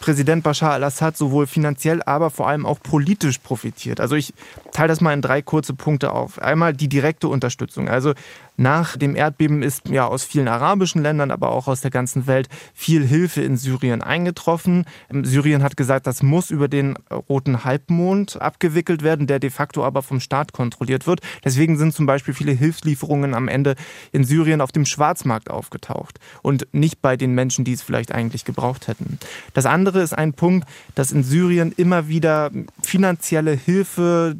Präsident 0.00 0.44
Bashar 0.44 0.72
al-Assad 0.72 1.16
sowohl 1.16 1.46
finanziell, 1.46 2.02
aber 2.02 2.30
vor 2.30 2.48
allem 2.48 2.66
auch 2.66 2.80
politisch 2.80 3.38
profitiert. 3.38 4.00
Also 4.00 4.14
ich 4.14 4.32
teile 4.72 4.88
das 4.88 5.00
mal 5.00 5.12
in 5.12 5.22
drei 5.22 5.42
kurze 5.42 5.74
Punkte 5.74 6.12
auf. 6.12 6.40
Einmal 6.40 6.72
die 6.72 6.88
direkte 6.88 7.28
Unterstützung. 7.28 7.88
Also 7.88 8.14
nach 8.58 8.96
dem 8.96 9.14
Erdbeben 9.14 9.62
ist 9.62 9.88
ja 9.88 10.06
aus 10.06 10.24
vielen 10.24 10.48
arabischen 10.48 11.00
Ländern, 11.00 11.30
aber 11.30 11.52
auch 11.52 11.68
aus 11.68 11.80
der 11.80 11.92
ganzen 11.92 12.26
Welt 12.26 12.48
viel 12.74 13.06
Hilfe 13.06 13.40
in 13.40 13.56
Syrien 13.56 14.02
eingetroffen. 14.02 14.84
Syrien 15.22 15.62
hat 15.62 15.76
gesagt, 15.76 16.08
das 16.08 16.24
muss 16.24 16.50
über 16.50 16.66
den 16.66 16.96
roten 17.28 17.64
Halbmond 17.64 18.42
abgewickelt 18.42 19.04
werden, 19.04 19.28
der 19.28 19.38
de 19.38 19.50
facto 19.50 19.84
aber 19.84 20.02
vom 20.02 20.18
Staat 20.18 20.52
kontrolliert 20.52 21.06
wird. 21.06 21.20
Deswegen 21.44 21.78
sind 21.78 21.94
zum 21.94 22.06
Beispiel 22.06 22.34
viele 22.34 22.50
Hilfslieferungen 22.50 23.32
am 23.32 23.46
Ende 23.46 23.76
in 24.10 24.24
Syrien 24.24 24.60
auf 24.60 24.72
dem 24.72 24.86
Schwarzmarkt 24.86 25.50
aufgetaucht 25.50 26.18
und 26.42 26.66
nicht 26.72 27.00
bei 27.00 27.16
den 27.16 27.36
Menschen, 27.36 27.64
die 27.64 27.74
es 27.74 27.82
vielleicht 27.82 28.12
eigentlich 28.12 28.44
gebraucht 28.44 28.88
hätten. 28.88 29.20
Das 29.54 29.66
andere 29.66 30.02
ist 30.02 30.14
ein 30.14 30.32
Punkt, 30.32 30.68
dass 30.96 31.12
in 31.12 31.22
Syrien 31.22 31.72
immer 31.76 32.08
wieder 32.08 32.50
finanzielle 32.82 33.52
Hilfe 33.52 34.36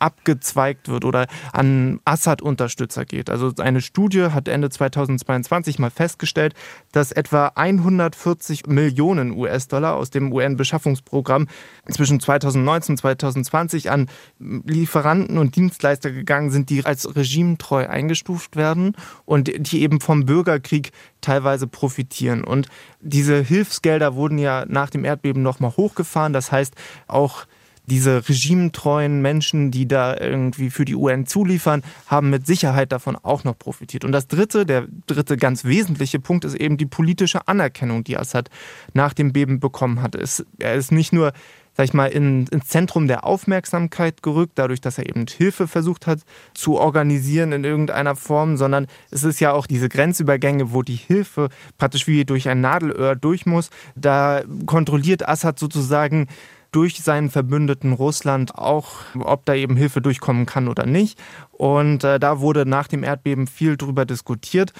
abgezweigt 0.00 0.88
wird 0.88 1.04
oder 1.04 1.28
an 1.52 2.00
Assad-Unterstützer 2.04 3.04
geht. 3.04 3.30
Also 3.30 3.52
eine 3.60 3.80
Studie 3.80 4.28
hat 4.32 4.48
Ende 4.48 4.70
2022 4.70 5.78
mal 5.78 5.90
festgestellt, 5.90 6.54
dass 6.92 7.12
etwa 7.12 7.52
140 7.54 8.66
Millionen 8.66 9.32
US-Dollar 9.32 9.96
aus 9.96 10.10
dem 10.10 10.32
UN-Beschaffungsprogramm 10.32 11.48
zwischen 11.90 12.20
2019 12.20 12.92
und 12.92 12.96
2020 12.98 13.90
an 13.90 14.08
Lieferanten 14.38 15.38
und 15.38 15.56
Dienstleister 15.56 16.10
gegangen 16.10 16.50
sind, 16.50 16.70
die 16.70 16.84
als 16.84 17.16
regimetreu 17.16 17.86
eingestuft 17.86 18.56
werden 18.56 18.96
und 19.24 19.50
die 19.72 19.82
eben 19.82 20.00
vom 20.00 20.26
Bürgerkrieg 20.26 20.92
teilweise 21.20 21.66
profitieren. 21.66 22.44
Und 22.44 22.68
diese 23.00 23.40
Hilfsgelder 23.40 24.14
wurden 24.14 24.38
ja 24.38 24.64
nach 24.66 24.90
dem 24.90 25.04
Erdbeben 25.04 25.42
nochmal 25.42 25.76
hochgefahren. 25.76 26.32
Das 26.32 26.52
heißt, 26.52 26.74
auch 27.06 27.46
diese 27.90 28.28
regimetreuen 28.28 29.20
Menschen, 29.20 29.70
die 29.70 29.86
da 29.86 30.16
irgendwie 30.16 30.70
für 30.70 30.84
die 30.84 30.94
UN 30.94 31.26
zuliefern, 31.26 31.82
haben 32.06 32.30
mit 32.30 32.46
Sicherheit 32.46 32.92
davon 32.92 33.16
auch 33.16 33.44
noch 33.44 33.58
profitiert. 33.58 34.04
Und 34.04 34.12
das 34.12 34.28
dritte, 34.28 34.64
der 34.64 34.86
dritte 35.06 35.36
ganz 35.36 35.64
wesentliche 35.64 36.20
Punkt 36.20 36.44
ist 36.44 36.54
eben 36.54 36.76
die 36.76 36.86
politische 36.86 37.46
Anerkennung, 37.48 38.04
die 38.04 38.16
Assad 38.16 38.48
nach 38.94 39.12
dem 39.12 39.32
Beben 39.32 39.60
bekommen 39.60 40.00
hat. 40.00 40.16
er 40.58 40.74
ist 40.74 40.92
nicht 40.92 41.12
nur 41.12 41.32
sag 41.76 41.84
ich 41.84 41.94
mal, 41.94 42.06
in, 42.06 42.46
ins 42.48 42.66
Zentrum 42.66 43.06
der 43.06 43.24
Aufmerksamkeit 43.24 44.22
gerückt, 44.22 44.52
dadurch, 44.56 44.80
dass 44.80 44.98
er 44.98 45.08
eben 45.08 45.24
Hilfe 45.26 45.68
versucht 45.68 46.06
hat 46.06 46.20
zu 46.52 46.78
organisieren 46.78 47.52
in 47.52 47.64
irgendeiner 47.64 48.16
Form, 48.16 48.56
sondern 48.56 48.86
es 49.10 49.24
ist 49.24 49.40
ja 49.40 49.52
auch 49.52 49.66
diese 49.66 49.88
Grenzübergänge, 49.88 50.72
wo 50.72 50.82
die 50.82 50.96
Hilfe 50.96 51.48
praktisch 51.78 52.06
wie 52.06 52.24
durch 52.24 52.48
ein 52.48 52.60
Nadelöhr 52.60 53.16
durch 53.16 53.46
muss. 53.46 53.70
Da 53.94 54.42
kontrolliert 54.66 55.26
Assad 55.26 55.58
sozusagen 55.58 56.26
durch 56.72 57.02
seinen 57.02 57.30
Verbündeten 57.30 57.92
Russland 57.92 58.54
auch, 58.54 58.92
ob 59.18 59.44
da 59.44 59.54
eben 59.54 59.76
Hilfe 59.76 60.00
durchkommen 60.00 60.46
kann 60.46 60.68
oder 60.68 60.86
nicht. 60.86 61.18
Und 61.52 62.04
äh, 62.04 62.18
da 62.18 62.40
wurde 62.40 62.66
nach 62.66 62.88
dem 62.88 63.02
Erdbeben 63.02 63.46
viel 63.46 63.76
drüber 63.76 64.04
diskutiert. 64.04 64.72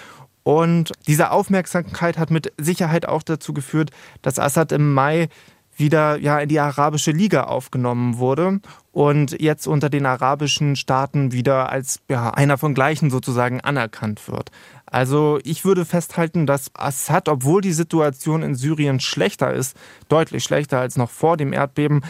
Und 0.42 0.92
diese 1.06 1.30
Aufmerksamkeit 1.30 2.18
hat 2.18 2.30
mit 2.30 2.52
Sicherheit 2.58 3.06
auch 3.06 3.22
dazu 3.22 3.52
geführt, 3.52 3.90
dass 4.22 4.38
Assad 4.38 4.72
im 4.72 4.92
Mai 4.92 5.28
wieder 5.76 6.16
ja 6.18 6.38
in 6.38 6.48
die 6.48 6.60
arabische 6.60 7.10
Liga 7.10 7.44
aufgenommen 7.44 8.18
wurde 8.18 8.60
und 8.92 9.40
jetzt 9.40 9.66
unter 9.66 9.88
den 9.88 10.06
arabischen 10.06 10.76
Staaten 10.76 11.32
wieder 11.32 11.70
als 11.70 12.00
ja, 12.08 12.30
einer 12.30 12.58
von 12.58 12.74
gleichen 12.74 13.10
sozusagen 13.10 13.60
anerkannt 13.60 14.28
wird. 14.28 14.50
Also 14.90 15.38
ich 15.44 15.64
würde 15.64 15.84
festhalten, 15.84 16.46
dass 16.46 16.70
Assad, 16.74 17.28
obwohl 17.28 17.60
die 17.60 17.72
Situation 17.72 18.42
in 18.42 18.54
Syrien 18.54 19.00
schlechter 19.00 19.52
ist, 19.52 19.76
deutlich 20.08 20.44
schlechter 20.44 20.80
als 20.80 20.96
noch 20.96 21.10
vor 21.10 21.36
dem 21.36 21.52
Erdbeben, 21.52 22.02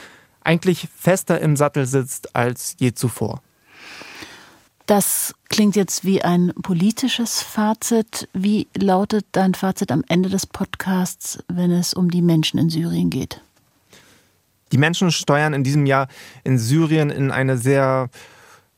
eigentlich 0.42 0.88
fester 0.96 1.40
im 1.40 1.56
Sattel 1.56 1.86
sitzt 1.86 2.34
als 2.34 2.76
je 2.78 2.94
zuvor. 2.94 3.42
Das 4.86 5.34
klingt 5.48 5.76
jetzt 5.76 6.04
wie 6.04 6.22
ein 6.22 6.52
politisches 6.62 7.42
Fazit. 7.42 8.28
Wie 8.32 8.66
lautet 8.74 9.24
dein 9.32 9.54
Fazit 9.54 9.92
am 9.92 10.02
Ende 10.08 10.28
des 10.28 10.46
Podcasts, 10.46 11.38
wenn 11.46 11.70
es 11.70 11.94
um 11.94 12.10
die 12.10 12.22
Menschen 12.22 12.58
in 12.58 12.70
Syrien 12.70 13.08
geht? 13.10 13.40
Die 14.72 14.78
Menschen 14.78 15.12
steuern 15.12 15.52
in 15.52 15.62
diesem 15.62 15.86
Jahr 15.86 16.08
in 16.42 16.58
Syrien 16.58 17.10
in 17.10 17.30
eine 17.30 17.56
sehr 17.56 18.08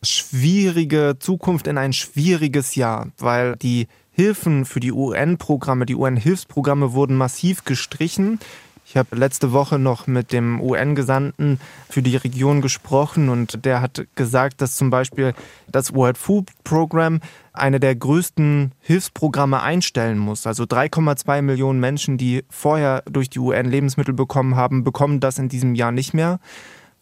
schwierige 0.02 1.16
Zukunft, 1.18 1.66
in 1.66 1.78
ein 1.78 1.92
schwieriges 1.92 2.74
Jahr, 2.74 3.08
weil 3.18 3.56
die 3.56 3.86
Hilfen 4.10 4.64
für 4.64 4.80
die 4.80 4.92
UN-Programme, 4.92 5.86
die 5.86 5.96
UN-Hilfsprogramme 5.96 6.92
wurden 6.92 7.16
massiv 7.16 7.64
gestrichen. 7.64 8.38
Ich 8.84 8.96
habe 8.98 9.16
letzte 9.16 9.52
Woche 9.52 9.78
noch 9.78 10.06
mit 10.06 10.32
dem 10.32 10.60
UN-Gesandten 10.60 11.58
für 11.88 12.02
die 12.02 12.16
Region 12.16 12.60
gesprochen 12.60 13.30
und 13.30 13.64
der 13.64 13.80
hat 13.80 14.06
gesagt, 14.16 14.60
dass 14.60 14.76
zum 14.76 14.90
Beispiel 14.90 15.32
das 15.70 15.94
World 15.94 16.18
Food 16.18 16.50
Program 16.62 17.20
eine 17.54 17.80
der 17.80 17.94
größten 17.94 18.72
Hilfsprogramme 18.80 19.62
einstellen 19.62 20.18
muss. 20.18 20.46
Also 20.46 20.64
3,2 20.64 21.40
Millionen 21.40 21.80
Menschen, 21.80 22.18
die 22.18 22.44
vorher 22.50 23.02
durch 23.10 23.30
die 23.30 23.38
UN 23.38 23.70
Lebensmittel 23.70 24.12
bekommen 24.12 24.56
haben, 24.56 24.84
bekommen 24.84 25.20
das 25.20 25.38
in 25.38 25.48
diesem 25.48 25.74
Jahr 25.74 25.92
nicht 25.92 26.12
mehr, 26.12 26.38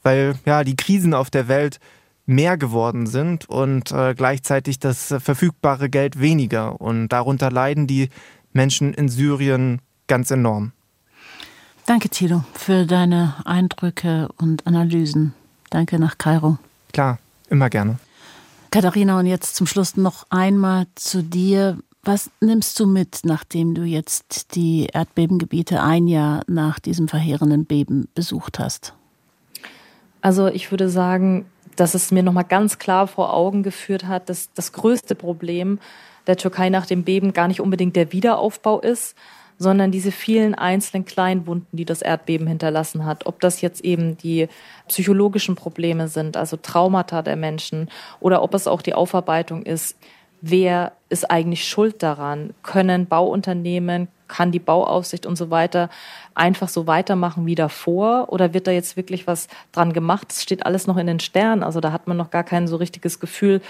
weil 0.05 0.37
ja 0.45 0.63
die 0.63 0.77
Krisen 0.77 1.13
auf 1.13 1.31
der 1.31 1.49
Welt 1.49 1.81
mehr 2.31 2.57
geworden 2.57 3.07
sind 3.07 3.49
und 3.49 3.93
äh, 3.93 4.15
gleichzeitig 4.15 4.79
das 4.79 5.15
verfügbare 5.19 5.91
Geld 5.91 6.21
weniger. 6.21 6.81
Und 6.81 7.09
darunter 7.09 7.51
leiden 7.51 7.87
die 7.87 8.09
Menschen 8.53 8.95
in 8.95 9.09
Syrien 9.09 9.81
ganz 10.07 10.31
enorm. 10.31 10.73
Danke, 11.87 12.09
Tilo, 12.09 12.45
für 12.55 12.87
deine 12.87 13.35
Eindrücke 13.45 14.29
und 14.39 14.67
Analysen. 14.67 15.35
Danke 15.71 15.99
nach 15.99 16.19
Kairo. 16.19 16.59
Klar, 16.93 17.19
immer 17.49 17.69
gerne. 17.69 17.99
Katharina, 18.71 19.19
und 19.19 19.27
jetzt 19.27 19.57
zum 19.57 19.67
Schluss 19.67 19.97
noch 19.97 20.27
einmal 20.31 20.87
zu 20.95 21.23
dir. 21.23 21.79
Was 22.03 22.31
nimmst 22.41 22.79
du 22.79 22.87
mit, 22.87 23.21
nachdem 23.25 23.75
du 23.75 23.83
jetzt 23.83 24.55
die 24.55 24.87
Erdbebengebiete 24.93 25.83
ein 25.83 26.07
Jahr 26.07 26.43
nach 26.47 26.79
diesem 26.79 27.09
verheerenden 27.09 27.67
Beben 27.67 28.09
besucht 28.15 28.59
hast? 28.59 28.95
Also 30.23 30.47
ich 30.47 30.71
würde 30.71 30.89
sagen, 30.89 31.47
dass 31.81 31.95
es 31.95 32.11
mir 32.11 32.23
nochmal 32.23 32.45
ganz 32.45 32.79
klar 32.79 33.07
vor 33.07 33.33
Augen 33.33 33.63
geführt 33.63 34.07
hat, 34.07 34.29
dass 34.29 34.53
das 34.53 34.73
größte 34.73 35.15
Problem 35.15 35.79
der 36.27 36.37
Türkei 36.37 36.69
nach 36.69 36.85
dem 36.85 37.05
Beben 37.05 37.33
gar 37.33 37.49
nicht 37.49 37.61
unbedingt 37.61 37.97
der 37.97 38.13
Wiederaufbau 38.13 38.81
ist, 38.81 39.17
sondern 39.57 39.91
diese 39.91 40.13
vielen 40.13 40.55
einzelnen 40.55 41.07
kleinen 41.07 41.47
Wunden, 41.47 41.75
die 41.77 41.87
das 41.87 42.03
Erdbeben 42.03 42.47
hinterlassen 42.47 43.07
hat. 43.07 43.25
Ob 43.25 43.41
das 43.41 43.63
jetzt 43.63 43.83
eben 43.83 44.19
die 44.19 44.49
psychologischen 44.89 45.55
Probleme 45.55 46.09
sind, 46.09 46.37
also 46.37 46.59
Traumata 46.59 47.23
der 47.23 47.37
Menschen, 47.37 47.89
oder 48.21 48.43
ob 48.43 48.53
es 48.53 48.67
auch 48.67 48.83
die 48.83 48.95
Aufarbeitung 48.95 49.63
ist, 49.63 49.97
wer 50.43 50.93
ist 51.09 51.31
eigentlich 51.31 51.67
schuld 51.67 52.03
daran? 52.03 52.53
Können 52.63 53.07
Bauunternehmen, 53.07 54.09
kann 54.31 54.53
die 54.53 54.59
Bauaufsicht 54.59 55.27
und 55.27 55.37
so 55.37 55.51
weiter 55.51 55.91
einfach 56.35 56.69
so 56.69 56.87
weitermachen 56.87 57.45
wie 57.45 57.57
davor? 57.57 58.33
Oder 58.33 58.55
wird 58.55 58.67
da 58.67 58.71
jetzt 58.71 58.97
wirklich 58.97 59.27
was 59.27 59.49
dran 59.73 59.93
gemacht? 59.93 60.29
Es 60.31 60.43
steht 60.43 60.65
alles 60.65 60.87
noch 60.87 60.97
in 60.97 61.07
den 61.07 61.21
Sternen. 61.21 61.63
Also 61.63 61.81
da 61.81 61.93
hat 61.93 62.07
man 62.07 62.17
noch 62.17 62.31
gar 62.31 62.45
kein 62.45 62.69
so 62.69 62.77
richtiges 62.77 63.21
Gefühl, 63.21 63.61